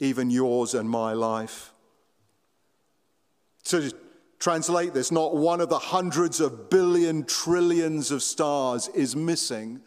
even 0.00 0.30
yours 0.30 0.72
and 0.72 0.88
my 0.88 1.12
life. 1.12 1.74
To 3.64 3.92
translate 4.38 4.94
this, 4.94 5.12
not 5.12 5.36
one 5.36 5.60
of 5.60 5.68
the 5.68 5.78
hundreds 5.78 6.40
of 6.40 6.70
billion 6.70 7.26
trillions 7.26 8.10
of 8.10 8.22
stars 8.22 8.88
is 8.94 9.14
missing 9.14 9.82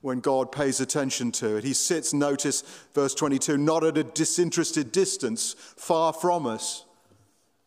when 0.00 0.20
God 0.20 0.50
pays 0.50 0.80
attention 0.80 1.30
to 1.32 1.56
it. 1.56 1.64
He 1.64 1.74
sits, 1.74 2.14
notice 2.14 2.62
verse 2.94 3.14
22, 3.14 3.58
not 3.58 3.84
at 3.84 3.98
a 3.98 4.04
disinterested 4.04 4.92
distance, 4.92 5.54
far 5.76 6.14
from 6.14 6.46
us, 6.46 6.86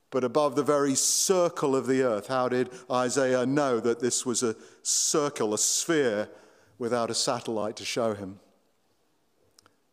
but 0.10 0.24
above 0.24 0.56
the 0.56 0.64
very 0.64 0.96
circle 0.96 1.76
of 1.76 1.86
the 1.86 2.02
earth. 2.02 2.26
How 2.26 2.50
did 2.50 2.72
Isaiah 2.90 3.46
know 3.46 3.80
that 3.80 4.00
this 4.00 4.26
was 4.26 4.42
a 4.42 4.56
circle, 4.82 5.54
a 5.54 5.60
sphere, 5.60 6.28
without 6.82 7.12
a 7.12 7.14
satellite 7.14 7.76
to 7.76 7.86
show 7.86 8.16
him? 8.16 8.40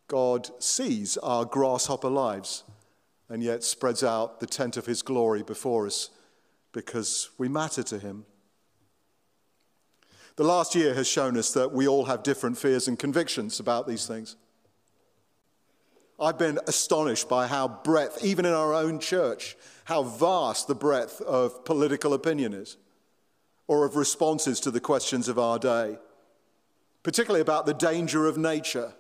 God 0.06 0.48
sees 0.58 1.18
our 1.18 1.44
grasshopper 1.44 2.08
lives 2.08 2.64
and 3.28 3.42
yet 3.42 3.62
spreads 3.62 4.02
out 4.02 4.40
the 4.40 4.46
tent 4.46 4.78
of 4.78 4.86
his 4.86 5.02
glory 5.02 5.42
before 5.42 5.84
us 5.84 6.08
because 6.72 7.28
we 7.36 7.46
matter 7.46 7.82
to 7.82 7.98
him. 7.98 8.24
The 10.36 10.44
last 10.44 10.74
year 10.74 10.94
has 10.94 11.06
shown 11.06 11.36
us 11.36 11.52
that 11.52 11.72
we 11.72 11.86
all 11.86 12.06
have 12.06 12.22
different 12.22 12.56
fears 12.56 12.88
and 12.88 12.98
convictions 12.98 13.60
about 13.60 13.86
these 13.86 14.06
things. 14.06 14.36
I've 16.18 16.38
been 16.38 16.58
astonished 16.66 17.28
by 17.28 17.48
how 17.48 17.68
breadth, 17.68 18.24
even 18.24 18.46
in 18.46 18.54
our 18.54 18.72
own 18.72 18.98
church, 18.98 19.58
how 19.84 20.04
vast 20.04 20.68
the 20.68 20.74
breadth 20.74 21.20
of 21.20 21.66
political 21.66 22.14
opinion 22.14 22.54
is, 22.54 22.78
or 23.66 23.84
of 23.84 23.94
responses 23.94 24.58
to 24.60 24.70
the 24.70 24.80
questions 24.80 25.28
of 25.28 25.38
our 25.38 25.58
day, 25.58 25.98
particularly 27.08 27.40
about 27.40 27.64
the 27.64 27.72
danger 27.72 28.26
of 28.26 28.36
nature 28.36 28.92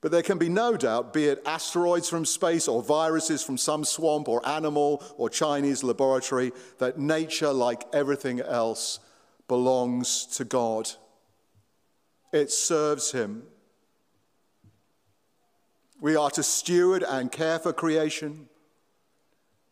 but 0.00 0.10
there 0.10 0.22
can 0.22 0.38
be 0.38 0.48
no 0.48 0.78
doubt, 0.78 1.12
be 1.12 1.26
it 1.26 1.42
asteroids 1.44 2.08
from 2.08 2.24
space 2.24 2.66
or 2.66 2.82
viruses 2.82 3.44
from 3.44 3.58
some 3.58 3.84
swamp 3.84 4.28
or 4.28 4.44
animal 4.48 5.04
or 5.16 5.28
Chinese 5.30 5.84
laboratory, 5.84 6.52
that 6.78 6.98
nature, 6.98 7.52
like 7.52 7.84
everything 7.92 8.40
else, 8.40 8.98
belongs 9.46 10.26
to 10.38 10.44
God. 10.44 10.90
It 12.32 12.50
serves 12.50 13.12
Him. 13.12 13.44
We 16.00 16.16
are 16.16 16.30
to 16.30 16.42
steward 16.42 17.04
and 17.04 17.30
care 17.30 17.60
for 17.60 17.72
creation, 17.72 18.48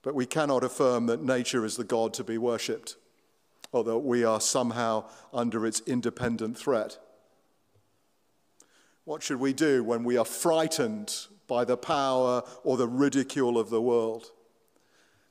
but 0.02 0.14
we 0.14 0.26
cannot 0.26 0.62
affirm 0.62 1.06
that 1.06 1.22
nature 1.24 1.64
is 1.64 1.76
the 1.76 1.82
God 1.82 2.14
to 2.14 2.22
be 2.22 2.38
worshipped 2.38 2.94
or 3.72 3.84
that 3.84 3.98
we 3.98 4.24
are 4.24 4.40
somehow 4.40 5.04
under 5.32 5.66
its 5.66 5.80
independent 5.86 6.58
threat. 6.58 6.98
What 9.04 9.22
should 9.22 9.40
we 9.40 9.52
do 9.52 9.82
when 9.82 10.04
we 10.04 10.16
are 10.16 10.24
frightened 10.24 11.26
by 11.46 11.64
the 11.64 11.76
power 11.76 12.42
or 12.62 12.76
the 12.76 12.88
ridicule 12.88 13.58
of 13.58 13.70
the 13.70 13.82
world? 13.82 14.30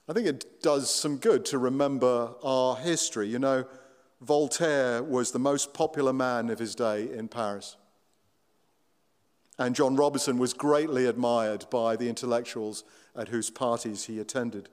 I 0.08 0.14
think 0.14 0.28
it 0.28 0.62
does 0.62 0.94
some 0.94 1.18
good 1.18 1.46
to 1.46 1.58
remember 1.58 2.34
our 2.44 2.76
history. 2.76 3.28
You 3.28 3.40
know, 3.40 3.66
Voltaire 4.22 5.04
was 5.04 5.32
the 5.32 5.40
most 5.40 5.74
popular 5.74 6.12
man 6.12 6.50
of 6.50 6.60
his 6.60 6.76
day 6.76 7.10
in 7.14 7.28
Paris. 7.28 7.78
And 9.58 9.76
John 9.76 9.96
Robinson 9.96 10.38
was 10.38 10.54
greatly 10.54 11.06
admired 11.06 11.66
by 11.70 11.96
the 11.96 12.10
intellectuals 12.10 12.84
at 13.16 13.28
whose 13.28 13.50
parties 13.50 14.06
he 14.06 14.20
attended. 14.20 14.70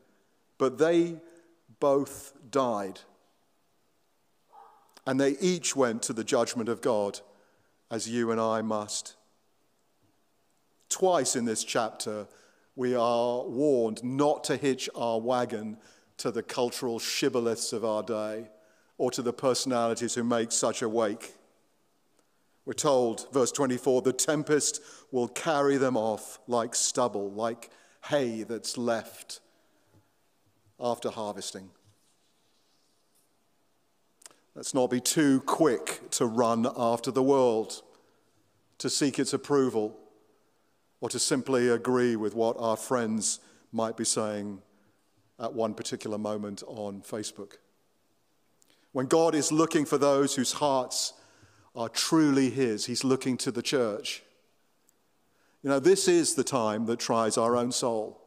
But 0.58 0.78
they 0.78 1.16
both 1.80 2.32
died. 2.50 3.00
And 5.06 5.20
they 5.20 5.36
each 5.38 5.76
went 5.76 6.02
to 6.02 6.12
the 6.12 6.24
judgment 6.24 6.68
of 6.68 6.80
God 6.80 7.20
as 7.90 8.08
you 8.08 8.30
and 8.30 8.40
I 8.40 8.62
must. 8.62 9.14
Twice 10.88 11.36
in 11.36 11.44
this 11.44 11.64
chapter, 11.64 12.26
we 12.74 12.94
are 12.94 13.44
warned 13.44 14.02
not 14.02 14.44
to 14.44 14.56
hitch 14.56 14.88
our 14.94 15.20
wagon 15.20 15.78
to 16.18 16.30
the 16.30 16.42
cultural 16.42 16.98
shibboleths 16.98 17.72
of 17.72 17.84
our 17.84 18.02
day 18.02 18.48
or 18.98 19.10
to 19.10 19.22
the 19.22 19.32
personalities 19.32 20.14
who 20.14 20.24
make 20.24 20.52
such 20.52 20.82
a 20.82 20.88
wake. 20.88 21.34
We're 22.64 22.72
told, 22.72 23.32
verse 23.32 23.52
24, 23.52 24.02
the 24.02 24.12
tempest 24.12 24.80
will 25.12 25.28
carry 25.28 25.76
them 25.76 25.96
off 25.96 26.40
like 26.48 26.74
stubble, 26.74 27.30
like 27.30 27.70
hay 28.06 28.42
that's 28.42 28.76
left 28.76 29.40
after 30.80 31.10
harvesting. 31.10 31.70
Let's 34.56 34.72
not 34.72 34.88
be 34.88 35.02
too 35.02 35.40
quick 35.42 36.00
to 36.12 36.24
run 36.24 36.66
after 36.78 37.10
the 37.10 37.22
world, 37.22 37.82
to 38.78 38.88
seek 38.88 39.18
its 39.18 39.34
approval, 39.34 39.94
or 41.02 41.10
to 41.10 41.18
simply 41.18 41.68
agree 41.68 42.16
with 42.16 42.34
what 42.34 42.56
our 42.58 42.78
friends 42.78 43.40
might 43.70 43.98
be 43.98 44.06
saying 44.06 44.62
at 45.38 45.52
one 45.52 45.74
particular 45.74 46.16
moment 46.16 46.62
on 46.66 47.02
Facebook. 47.02 47.58
When 48.92 49.04
God 49.04 49.34
is 49.34 49.52
looking 49.52 49.84
for 49.84 49.98
those 49.98 50.36
whose 50.36 50.52
hearts 50.52 51.12
are 51.74 51.90
truly 51.90 52.48
His, 52.48 52.86
He's 52.86 53.04
looking 53.04 53.36
to 53.36 53.50
the 53.50 53.60
church. 53.60 54.22
You 55.62 55.68
know, 55.68 55.80
this 55.80 56.08
is 56.08 56.34
the 56.34 56.44
time 56.44 56.86
that 56.86 56.98
tries 56.98 57.36
our 57.36 57.58
own 57.58 57.72
soul. 57.72 58.25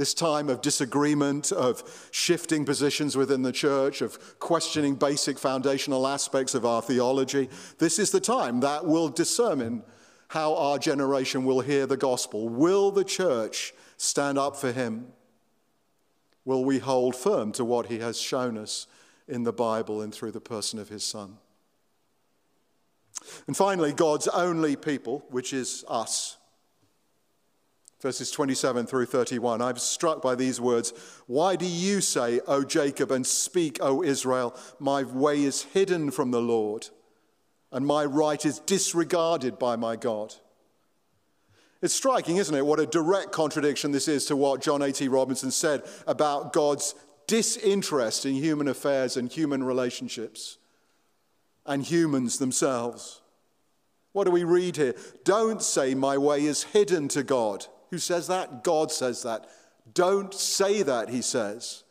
This 0.00 0.14
time 0.14 0.48
of 0.48 0.62
disagreement, 0.62 1.52
of 1.52 2.08
shifting 2.10 2.64
positions 2.64 3.18
within 3.18 3.42
the 3.42 3.52
church, 3.52 4.00
of 4.00 4.38
questioning 4.38 4.94
basic 4.94 5.38
foundational 5.38 6.06
aspects 6.06 6.54
of 6.54 6.64
our 6.64 6.80
theology, 6.80 7.50
this 7.76 7.98
is 7.98 8.10
the 8.10 8.18
time 8.18 8.60
that 8.60 8.86
will 8.86 9.10
determine 9.10 9.82
how 10.28 10.54
our 10.54 10.78
generation 10.78 11.44
will 11.44 11.60
hear 11.60 11.84
the 11.84 11.98
gospel. 11.98 12.48
Will 12.48 12.90
the 12.90 13.04
church 13.04 13.74
stand 13.98 14.38
up 14.38 14.56
for 14.56 14.72
him? 14.72 15.08
Will 16.46 16.64
we 16.64 16.78
hold 16.78 17.14
firm 17.14 17.52
to 17.52 17.62
what 17.66 17.88
he 17.88 17.98
has 17.98 18.18
shown 18.18 18.56
us 18.56 18.86
in 19.28 19.42
the 19.42 19.52
Bible 19.52 20.00
and 20.00 20.14
through 20.14 20.32
the 20.32 20.40
person 20.40 20.78
of 20.78 20.88
his 20.88 21.04
Son? 21.04 21.36
And 23.46 23.54
finally, 23.54 23.92
God's 23.92 24.28
only 24.28 24.76
people, 24.76 25.26
which 25.28 25.52
is 25.52 25.84
us 25.88 26.38
verses 28.00 28.30
27 28.30 28.86
through 28.86 29.06
31. 29.06 29.60
I'm 29.60 29.76
struck 29.76 30.22
by 30.22 30.34
these 30.34 30.60
words. 30.60 30.92
Why 31.26 31.56
do 31.56 31.66
you 31.66 32.00
say, 32.00 32.40
O 32.46 32.64
Jacob, 32.64 33.10
and 33.10 33.26
speak, 33.26 33.78
O 33.80 34.02
Israel, 34.02 34.56
my 34.78 35.02
way 35.02 35.42
is 35.42 35.62
hidden 35.62 36.10
from 36.10 36.30
the 36.30 36.40
Lord, 36.40 36.88
and 37.70 37.86
my 37.86 38.04
right 38.04 38.44
is 38.44 38.58
disregarded 38.60 39.58
by 39.58 39.76
my 39.76 39.96
God? 39.96 40.34
It's 41.82 41.94
striking, 41.94 42.36
isn't 42.36 42.54
it, 42.54 42.66
what 42.66 42.80
a 42.80 42.86
direct 42.86 43.32
contradiction 43.32 43.92
this 43.92 44.08
is 44.08 44.26
to 44.26 44.36
what 44.36 44.60
John 44.60 44.82
A.T. 44.82 45.08
Robinson 45.08 45.50
said 45.50 45.82
about 46.06 46.52
God's 46.52 46.94
disinterest 47.26 48.26
in 48.26 48.34
human 48.34 48.68
affairs 48.68 49.16
and 49.16 49.30
human 49.30 49.62
relationships 49.64 50.58
and 51.64 51.82
humans 51.82 52.38
themselves. 52.38 53.20
What 54.12 54.24
do 54.24 54.30
we 54.30 54.44
read 54.44 54.76
here? 54.76 54.94
Don't 55.24 55.62
say, 55.62 55.94
My 55.94 56.18
way 56.18 56.44
is 56.44 56.64
hidden 56.64 57.08
to 57.08 57.22
God. 57.22 57.66
Who 57.90 57.98
says 57.98 58.28
that? 58.28 58.64
God 58.64 58.90
says 58.90 59.22
that. 59.22 59.48
Don't 59.92 60.32
say 60.32 60.82
that, 60.82 61.08
he 61.08 61.22
says. 61.22 61.84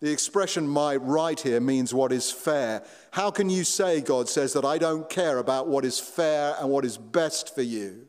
The 0.00 0.10
expression 0.10 0.66
my 0.66 0.96
right 0.96 1.38
here 1.38 1.60
means 1.60 1.94
what 1.94 2.10
is 2.10 2.30
fair. 2.30 2.82
How 3.12 3.30
can 3.30 3.50
you 3.50 3.62
say, 3.62 4.00
God 4.00 4.28
says, 4.28 4.52
that 4.54 4.64
I 4.64 4.78
don't 4.78 5.08
care 5.08 5.38
about 5.38 5.68
what 5.68 5.84
is 5.84 6.00
fair 6.00 6.56
and 6.58 6.70
what 6.70 6.84
is 6.84 6.98
best 6.98 7.54
for 7.54 7.62
you? 7.62 8.08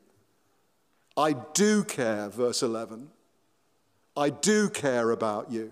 I 1.15 1.33
do 1.53 1.83
care, 1.83 2.29
verse 2.29 2.63
11. 2.63 3.09
I 4.17 4.29
do 4.29 4.69
care 4.69 5.11
about 5.11 5.51
you. 5.51 5.71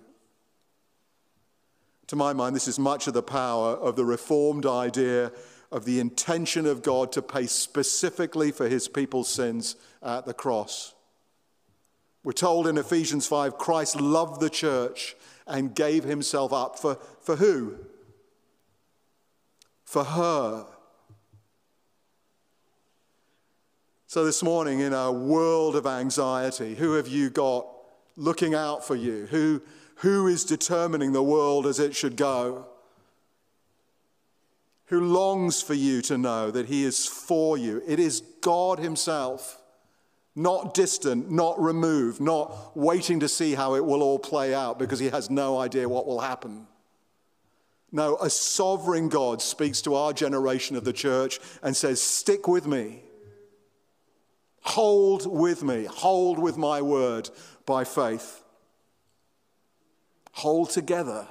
To 2.08 2.16
my 2.16 2.34
mind, 2.34 2.56
this 2.56 2.68
is 2.68 2.78
much 2.78 3.08
of 3.08 3.14
the 3.14 3.24
power 3.24 3.72
of 3.72 3.96
the 3.96 4.06
reformed 4.06 4.66
idea 4.66 5.32
of 5.72 5.86
the 5.86 6.00
intention 6.00 6.66
of 6.66 6.84
God 6.84 7.12
to 7.14 7.22
pay 7.22 7.48
specifically 7.48 8.52
for 8.52 8.68
his 8.68 8.88
people's 8.88 9.30
sins 9.30 9.76
at 10.04 10.26
the 10.26 10.34
cross. 10.34 10.94
We're 12.24 12.34
told 12.34 12.68
in 12.68 12.78
Ephesians 12.78 13.26
5 13.28 13.58
Christ 13.58 14.00
loved 14.00 14.42
the 14.42 14.50
church 14.50 15.16
and 15.48 15.76
gave 15.76 16.04
himself 16.04 16.54
up 16.54 16.78
for, 16.78 16.98
for 17.22 17.36
who? 17.36 17.78
For 19.84 20.04
her. 20.04 20.68
So, 24.06 24.26
this 24.26 24.44
morning, 24.44 24.82
in 24.82 24.94
a 24.94 25.12
world 25.12 25.76
of 25.76 25.88
anxiety, 25.88 26.76
who 26.76 26.96
have 26.96 27.08
you 27.08 27.30
got 27.30 27.66
looking 28.18 28.54
out 28.54 28.86
for 28.86 28.96
you? 28.96 29.26
Who, 29.28 29.62
who 29.96 30.28
is 30.28 30.44
determining 30.44 31.14
the 31.14 31.24
world 31.24 31.66
as 31.66 31.80
it 31.80 31.96
should 31.96 32.18
go? 32.18 32.68
Who 34.88 35.00
longs 35.00 35.62
for 35.62 35.74
you 35.74 36.02
to 36.04 36.18
know 36.18 36.52
that 36.52 36.66
He 36.66 36.84
is 36.84 37.08
for 37.08 37.58
you? 37.58 37.82
It 37.88 38.00
is 38.00 38.20
God 38.42 38.80
Himself 38.80 39.61
not 40.36 40.74
distant, 40.74 41.30
not 41.30 41.60
removed, 41.62 42.22
not 42.22 42.76
waiting 42.76 43.20
to 43.20 43.28
see 43.28 43.54
how 43.54 43.76
it 43.76 43.86
will 43.86 44.02
all 44.02 44.20
play 44.20 44.54
out 44.54 44.80
because 44.80 45.00
he 45.00 45.10
has 45.10 45.30
no 45.30 45.60
idea 45.60 45.88
what 45.88 46.08
will 46.08 46.22
happen. 46.22 46.68
No, 47.92 48.16
a 48.18 48.30
sovereign 48.30 49.10
God 49.10 49.42
speaks 49.42 49.82
to 49.82 49.96
our 49.96 50.14
generation 50.14 50.78
of 50.78 50.86
the 50.86 50.94
church 50.94 51.40
and 51.62 51.76
says, 51.76 52.02
Stick 52.02 52.48
with 52.48 52.66
me. 52.66 53.04
Hold 54.62 55.30
with 55.30 55.64
me. 55.64 55.86
Hold 55.86 56.40
with 56.40 56.56
my 56.56 56.82
word 56.82 57.30
by 57.66 57.84
faith. 57.84 58.44
Hold 60.34 60.70
together 60.70 61.28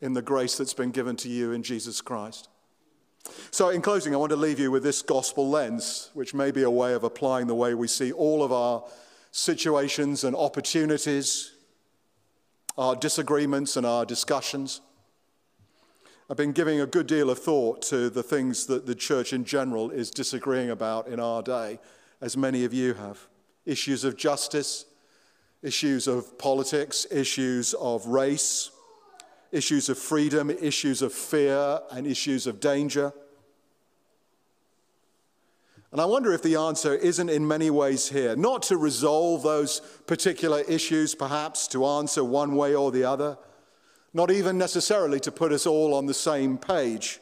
in 0.00 0.14
the 0.14 0.22
grace 0.22 0.56
that's 0.56 0.74
been 0.74 0.90
given 0.90 1.14
to 1.16 1.28
you 1.28 1.52
in 1.52 1.62
Jesus 1.62 2.00
Christ. 2.00 2.48
So, 3.50 3.70
in 3.70 3.82
closing, 3.82 4.12
I 4.14 4.16
want 4.18 4.30
to 4.30 4.36
leave 4.36 4.58
you 4.58 4.70
with 4.70 4.82
this 4.82 5.00
gospel 5.00 5.48
lens, 5.48 6.10
which 6.14 6.34
may 6.34 6.50
be 6.50 6.62
a 6.62 6.70
way 6.70 6.92
of 6.92 7.04
applying 7.04 7.46
the 7.46 7.54
way 7.54 7.74
we 7.74 7.88
see 7.88 8.12
all 8.12 8.42
of 8.42 8.52
our 8.52 8.84
situations 9.30 10.24
and 10.24 10.36
opportunities, 10.36 11.52
our 12.76 12.94
disagreements 12.96 13.76
and 13.76 13.86
our 13.86 14.04
discussions. 14.04 14.80
I've 16.28 16.36
been 16.36 16.52
giving 16.52 16.80
a 16.80 16.86
good 16.86 17.06
deal 17.06 17.30
of 17.30 17.38
thought 17.38 17.82
to 17.82 18.10
the 18.10 18.22
things 18.22 18.66
that 18.66 18.86
the 18.86 18.94
church 18.94 19.32
in 19.32 19.44
general 19.44 19.90
is 19.90 20.10
disagreeing 20.10 20.70
about 20.70 21.06
in 21.06 21.20
our 21.20 21.42
day, 21.42 21.78
as 22.20 22.36
many 22.36 22.64
of 22.64 22.72
you 22.72 22.94
have 22.94 23.26
issues 23.66 24.04
of 24.04 24.16
justice, 24.16 24.86
issues 25.62 26.06
of 26.06 26.38
politics, 26.38 27.06
issues 27.10 27.74
of 27.74 28.06
race 28.06 28.70
issues 29.54 29.88
of 29.88 29.98
freedom, 29.98 30.50
issues 30.50 31.00
of 31.00 31.12
fear, 31.12 31.80
and 31.90 32.06
issues 32.06 32.46
of 32.46 32.60
danger. 32.60 33.12
And 35.92 36.00
I 36.00 36.06
wonder 36.06 36.32
if 36.32 36.42
the 36.42 36.56
answer 36.56 36.92
isn't 36.92 37.28
in 37.28 37.46
many 37.46 37.70
ways 37.70 38.08
here, 38.08 38.34
not 38.34 38.62
to 38.64 38.76
resolve 38.76 39.44
those 39.44 39.80
particular 40.08 40.62
issues, 40.62 41.14
perhaps 41.14 41.68
to 41.68 41.86
answer 41.86 42.24
one 42.24 42.56
way 42.56 42.74
or 42.74 42.90
the 42.90 43.04
other, 43.04 43.38
not 44.12 44.32
even 44.32 44.58
necessarily 44.58 45.20
to 45.20 45.30
put 45.30 45.52
us 45.52 45.66
all 45.66 45.94
on 45.94 46.06
the 46.06 46.14
same 46.14 46.58
page, 46.58 47.20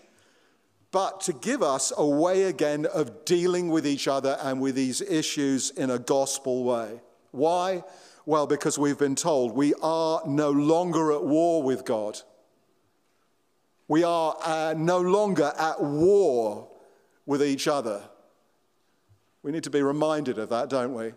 but 0.91 1.21
to 1.23 1.35
give 1.35 1.63
us 1.63 1.93
a 1.99 2.07
way 2.07 2.45
again 2.45 2.87
of 2.87 3.27
dealing 3.27 3.69
with 3.69 3.87
each 3.87 4.09
other 4.09 4.39
and 4.41 4.59
with 4.59 4.75
these 4.75 5.03
issues 5.03 5.71
in 5.73 5.91
a 5.91 5.99
gospel 5.99 6.65
way. 6.65 6.99
Why? 7.31 7.85
Well, 8.25 8.47
because 8.47 8.79
we've 8.79 8.99
been 8.99 9.17
told 9.17 9.53
we 9.53 9.75
are 9.83 10.23
no 10.27 10.51
longer 10.51 11.13
at 11.13 11.25
war 11.25 11.63
with 11.63 11.85
God. 11.85 12.21
We 13.89 14.05
are 14.05 14.37
uh, 14.43 14.75
no 14.77 15.01
longer 15.01 15.53
at 15.59 15.83
war 15.83 16.69
with 17.27 17.43
each 17.43 17.67
other. 17.67 18.03
We 19.43 19.51
need 19.51 19.65
to 19.65 19.71
be 19.71 19.83
reminded 19.83 20.39
of 20.39 20.51
that, 20.51 20.71
don't 20.71 20.95
we? 20.95 21.13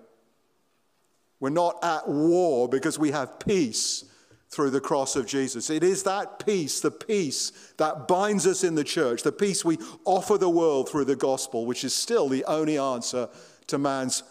We're 1.40 1.50
not 1.52 1.84
at 1.84 2.08
war 2.08 2.68
because 2.68 2.98
we 2.98 3.12
have 3.12 3.40
peace 3.40 4.06
through 4.50 4.72
the 4.72 4.82
cross 4.82 5.16
of 5.16 5.28
Jesus. 5.28 5.70
It 5.70 5.84
is 5.84 6.04
that 6.04 6.44
peace, 6.46 6.80
the 6.80 6.92
peace 6.92 7.52
that 7.78 8.08
binds 8.08 8.48
us 8.48 8.64
in 8.64 8.76
the 8.76 8.84
church, 8.84 9.22
the 9.22 9.32
peace 9.32 9.66
we 9.66 9.78
offer 10.06 10.38
the 10.38 10.50
world 10.50 10.90
through 10.90 11.06
the 11.06 11.16
gospel, 11.16 11.66
which 11.66 11.84
is 11.84 11.94
still 11.94 12.30
the 12.30 12.46
only 12.46 12.78
answer 12.78 13.30
to 13.68 13.78
man's 13.78 14.24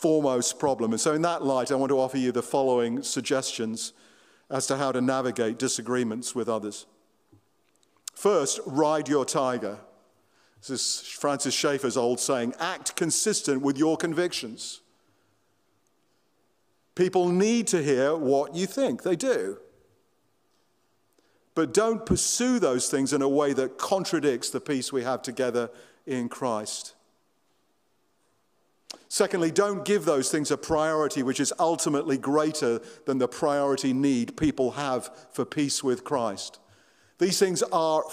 foremost 0.00 0.58
problem. 0.58 0.92
And 0.92 1.00
so, 1.00 1.14
in 1.14 1.22
that 1.22 1.44
light, 1.44 1.70
I 1.70 1.74
want 1.74 1.90
to 1.90 2.00
offer 2.00 2.18
you 2.18 2.32
the 2.32 2.42
following 2.42 3.02
suggestions 3.02 3.92
as 4.50 4.66
to 4.66 4.76
how 4.76 4.92
to 4.92 5.00
navigate 5.00 5.58
disagreements 5.58 6.34
with 6.34 6.48
others. 6.48 6.86
First, 8.14 8.60
ride 8.66 9.08
your 9.08 9.24
tiger. 9.24 9.78
This 10.60 10.70
is 10.70 11.08
Francis 11.08 11.54
Schaeffer's 11.54 11.96
old 11.96 12.20
saying 12.20 12.54
act 12.58 12.96
consistent 12.96 13.62
with 13.62 13.78
your 13.78 13.96
convictions. 13.96 14.80
People 16.94 17.28
need 17.28 17.66
to 17.68 17.82
hear 17.82 18.16
what 18.16 18.54
you 18.54 18.66
think, 18.66 19.02
they 19.02 19.16
do. 19.16 19.58
But 21.54 21.72
don't 21.72 22.04
pursue 22.04 22.58
those 22.58 22.90
things 22.90 23.12
in 23.12 23.22
a 23.22 23.28
way 23.28 23.52
that 23.52 23.78
contradicts 23.78 24.50
the 24.50 24.60
peace 24.60 24.92
we 24.92 25.02
have 25.02 25.22
together 25.22 25.70
in 26.06 26.28
Christ. 26.28 26.94
Secondly, 29.12 29.50
don't 29.50 29.84
give 29.84 30.04
those 30.04 30.30
things 30.30 30.52
a 30.52 30.56
priority 30.56 31.24
which 31.24 31.40
is 31.40 31.52
ultimately 31.58 32.16
greater 32.16 32.80
than 33.06 33.18
the 33.18 33.26
priority 33.26 33.92
need 33.92 34.36
people 34.36 34.70
have 34.70 35.10
for 35.32 35.44
peace 35.44 35.82
with 35.82 36.04
Christ. 36.04 36.60
These 37.18 37.36
things 37.40 37.64
are 37.64 38.04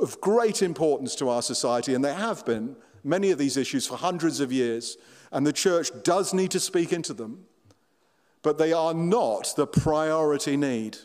of 0.00 0.20
great 0.20 0.62
importance 0.62 1.16
to 1.16 1.28
our 1.28 1.42
society, 1.42 1.94
and 1.94 2.04
they 2.04 2.14
have 2.14 2.46
been, 2.46 2.76
many 3.02 3.32
of 3.32 3.38
these 3.38 3.56
issues, 3.56 3.88
for 3.88 3.96
hundreds 3.96 4.38
of 4.38 4.52
years, 4.52 4.96
and 5.32 5.44
the 5.44 5.52
church 5.52 5.90
does 6.04 6.32
need 6.32 6.52
to 6.52 6.60
speak 6.60 6.92
into 6.92 7.12
them, 7.12 7.46
but 8.42 8.56
they 8.56 8.72
are 8.72 8.94
not 8.94 9.52
the 9.56 9.66
priority 9.66 10.56
need. 10.56 10.96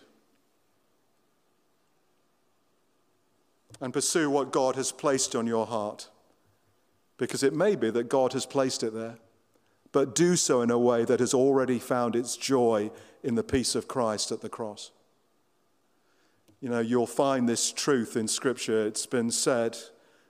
And 3.81 3.91
pursue 3.91 4.29
what 4.29 4.51
God 4.51 4.75
has 4.75 4.91
placed 4.91 5.35
on 5.35 5.47
your 5.47 5.65
heart 5.65 6.09
because 7.17 7.43
it 7.43 7.53
may 7.53 7.75
be 7.75 7.89
that 7.89 8.09
God 8.09 8.33
has 8.33 8.45
placed 8.45 8.83
it 8.83 8.93
there. 8.93 9.17
But 9.91 10.15
do 10.15 10.35
so 10.35 10.61
in 10.61 10.71
a 10.71 10.79
way 10.79 11.05
that 11.05 11.19
has 11.19 11.33
already 11.33 11.79
found 11.79 12.15
its 12.15 12.35
joy 12.35 12.91
in 13.23 13.35
the 13.35 13.43
peace 13.43 13.75
of 13.75 13.87
Christ 13.87 14.31
at 14.31 14.41
the 14.41 14.49
cross. 14.49 14.91
You 16.59 16.69
know, 16.69 16.79
you'll 16.79 17.07
find 17.07 17.47
this 17.47 17.71
truth 17.71 18.15
in 18.15 18.27
Scripture. 18.27 18.87
It's 18.87 19.05
been 19.05 19.29
said 19.29 19.77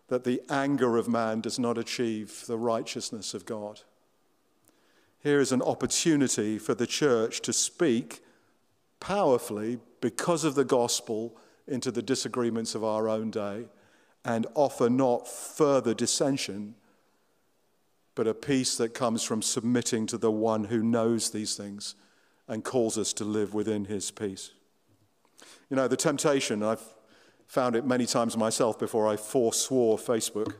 that 0.07 0.23
the 0.23 0.41
anger 0.49 0.97
of 0.97 1.07
man 1.07 1.41
does 1.41 1.57
not 1.57 1.77
achieve 1.77 2.43
the 2.47 2.57
righteousness 2.57 3.33
of 3.33 3.45
God. 3.45 3.81
Here 5.19 5.39
is 5.39 5.53
an 5.53 5.61
opportunity 5.61 6.59
for 6.59 6.75
the 6.75 6.87
church 6.87 7.41
to 7.41 7.53
speak 7.53 8.21
powerfully 8.99 9.79
because 10.01 10.43
of 10.43 10.55
the 10.55 10.65
gospel 10.65 11.37
into 11.67 11.91
the 11.91 12.01
disagreements 12.01 12.75
of 12.75 12.83
our 12.83 13.07
own 13.07 13.31
day 13.31 13.67
and 14.25 14.47
offer 14.55 14.89
not 14.89 15.27
further 15.27 15.93
dissension, 15.93 16.75
but 18.15 18.27
a 18.27 18.33
peace 18.33 18.77
that 18.77 18.93
comes 18.93 19.23
from 19.23 19.41
submitting 19.41 20.05
to 20.07 20.17
the 20.17 20.31
one 20.31 20.65
who 20.65 20.81
knows 20.81 21.31
these 21.31 21.55
things 21.55 21.95
and 22.47 22.63
calls 22.63 22.97
us 22.97 23.13
to 23.13 23.25
live 23.25 23.53
within 23.53 23.85
his 23.85 24.11
peace. 24.11 24.51
You 25.69 25.75
know, 25.75 25.87
the 25.87 25.97
temptation, 25.97 26.63
I've 26.63 26.83
found 27.47 27.75
it 27.75 27.85
many 27.85 28.05
times 28.05 28.37
myself 28.37 28.77
before 28.79 29.07
I 29.07 29.15
forswore 29.15 29.99
Facebook, 29.99 30.53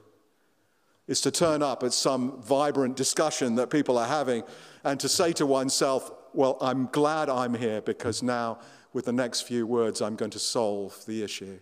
is 1.08 1.22
to 1.22 1.32
turn 1.32 1.62
up 1.62 1.84
at 1.84 1.94
some 1.94 2.42
vibrant 2.42 2.96
discussion 2.96 3.56
that 3.56 3.70
people 3.70 3.98
are 3.98 4.08
having 4.08 4.44
and 4.84 5.00
to 5.00 5.10
say 5.10 5.34
to 5.34 5.46
oneself, 5.46 6.12
Well, 6.34 6.58
I'm 6.62 6.88
glad 6.88 7.30
I'm 7.30 7.54
here 7.54 7.82
because 7.82 8.24
now, 8.24 8.60
with 8.94 9.06
the 9.06 9.14
next 9.14 9.42
few 9.42 9.68
words, 9.68 10.02
I'm 10.02 10.16
going 10.16 10.32
to 10.32 10.40
solve 10.40 11.06
the 11.06 11.24
issue 11.24 11.60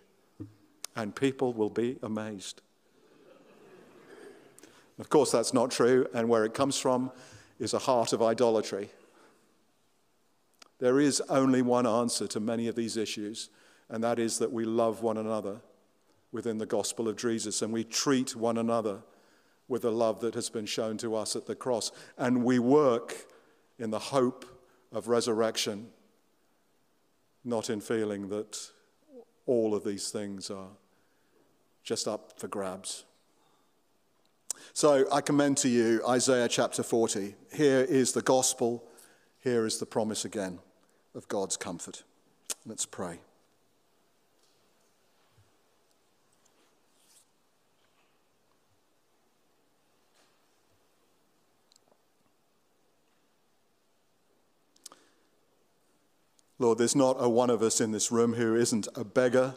and 0.96 1.16
people 1.16 1.54
will 1.54 1.70
be 1.70 1.98
amazed. 2.04 2.62
Of 5.00 5.10
course, 5.10 5.32
that's 5.32 5.54
not 5.54 5.72
true, 5.72 6.08
and 6.14 6.30
where 6.30 6.46
it 6.46 6.54
comes 6.54 6.78
from 6.78 7.12
is 7.60 7.74
a 7.74 7.80
heart 7.80 8.14
of 8.14 8.22
idolatry. 8.22 8.90
There 10.80 11.00
is 11.00 11.22
only 11.30 11.62
one 11.62 11.88
answer 11.88 12.28
to 12.28 12.40
many 12.40 12.68
of 12.68 12.76
these 12.76 12.98
issues, 12.98 13.50
and 13.90 14.04
that 14.04 14.20
is 14.20 14.40
that 14.40 14.52
we 14.52 14.66
love 14.66 15.02
one 15.02 15.18
another 15.18 15.62
within 16.32 16.58
the 16.58 16.66
gospel 16.66 17.08
of 17.08 17.18
Jesus, 17.18 17.62
and 17.62 17.74
we 17.74 17.84
treat 17.84 18.36
one 18.36 18.58
another 18.58 19.02
with 19.68 19.84
the 19.84 19.92
love 19.92 20.20
that 20.22 20.34
has 20.34 20.50
been 20.50 20.66
shown 20.66 20.98
to 20.98 21.16
us 21.16 21.36
at 21.36 21.46
the 21.46 21.56
cross, 21.56 21.92
and 22.18 22.44
we 22.44 22.60
work 22.60 23.26
in 23.80 23.90
the 23.90 24.00
hope 24.00 24.46
of 24.92 25.08
resurrection, 25.08 25.88
not 27.44 27.70
in 27.70 27.82
feeling 27.82 28.30
that 28.30 28.70
all 29.46 29.74
of 29.74 29.84
these 29.84 30.10
things 30.10 30.52
are 30.52 30.70
just 31.84 32.08
up 32.08 32.34
for 32.38 32.48
grabs. 32.48 33.04
So 34.74 35.06
I 35.12 35.22
commend 35.22 35.58
to 35.58 35.70
you 35.70 36.02
Isaiah 36.08 36.48
chapter 36.48 36.84
40. 36.84 37.36
Here 37.54 37.82
is 37.82 38.14
the 38.14 38.22
gospel, 38.22 38.84
here 39.40 39.66
is 39.66 39.80
the 39.80 39.86
promise 39.86 40.24
again 40.24 40.60
of 41.16 41.28
God's 41.28 41.58
comfort. 41.58 42.04
Let's 42.66 42.86
pray. 42.86 43.20
Lord, 56.60 56.78
there's 56.78 56.96
not 56.96 57.18
a 57.20 57.28
one 57.28 57.50
of 57.50 57.64
us 57.64 57.82
in 57.82 57.92
this 57.92 58.12
room 58.12 58.34
who 58.34 58.56
isn't 58.56 58.88
a 58.94 59.04
beggar, 59.04 59.56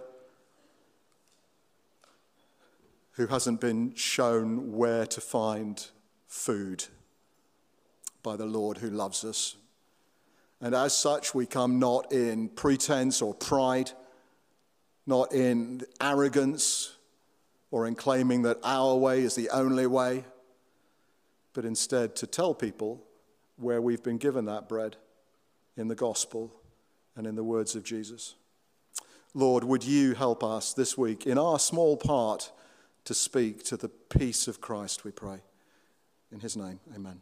who 3.17 3.27
hasn't 3.29 3.61
been 3.61 3.95
shown 3.95 4.73
where 4.73 5.07
to 5.07 5.21
find 5.21 5.87
food 6.27 6.85
by 8.23 8.37
the 8.37 8.47
Lord 8.47 8.79
who 8.79 8.91
loves 8.91 9.25
us. 9.25 9.57
And 10.61 10.75
as 10.75 10.97
such, 10.97 11.35
we 11.35 11.47
come 11.47 11.79
not 11.79 12.13
in 12.13 12.49
pretense 12.49 13.23
or 13.23 13.35
pride, 13.35 13.93
not 15.07 15.33
in 15.33 15.83
arrogance 16.01 16.97
or 17.71 17.87
in 17.87 17.95
claiming 17.95 18.43
that 18.43 18.59
our 18.65 18.97
way 18.97 19.23
is 19.23 19.35
the 19.35 19.51
only 19.51 19.87
way, 19.87 20.25
but 21.53 21.65
instead 21.65 22.17
to 22.17 22.27
tell 22.27 22.55
people 22.55 23.03
where 23.57 23.81
we've 23.81 24.03
been 24.03 24.19
given 24.19 24.47
that 24.47 24.69
bread 24.69 24.97
in 25.77 25.89
the 25.89 25.95
gospel 25.95 26.53
and 27.17 27.27
in 27.27 27.37
the 27.37 27.45
words 27.45 27.77
of 27.77 27.85
Jesus. 27.85 28.35
Lord, 29.35 29.65
would 29.65 29.85
you 29.85 30.15
help 30.15 30.43
us 30.43 30.73
this 30.73 30.97
week 30.97 31.27
in 31.27 31.39
our 31.39 31.59
small 31.59 31.97
part 31.97 32.51
to 33.05 33.15
speak 33.15 33.65
to 33.65 33.77
the 33.77 33.89
peace 33.89 34.49
of 34.49 34.61
Christ, 34.61 35.05
we 35.05 35.11
pray. 35.11 35.39
In 36.33 36.41
his 36.41 36.57
name, 36.57 36.81
amen. 36.95 37.21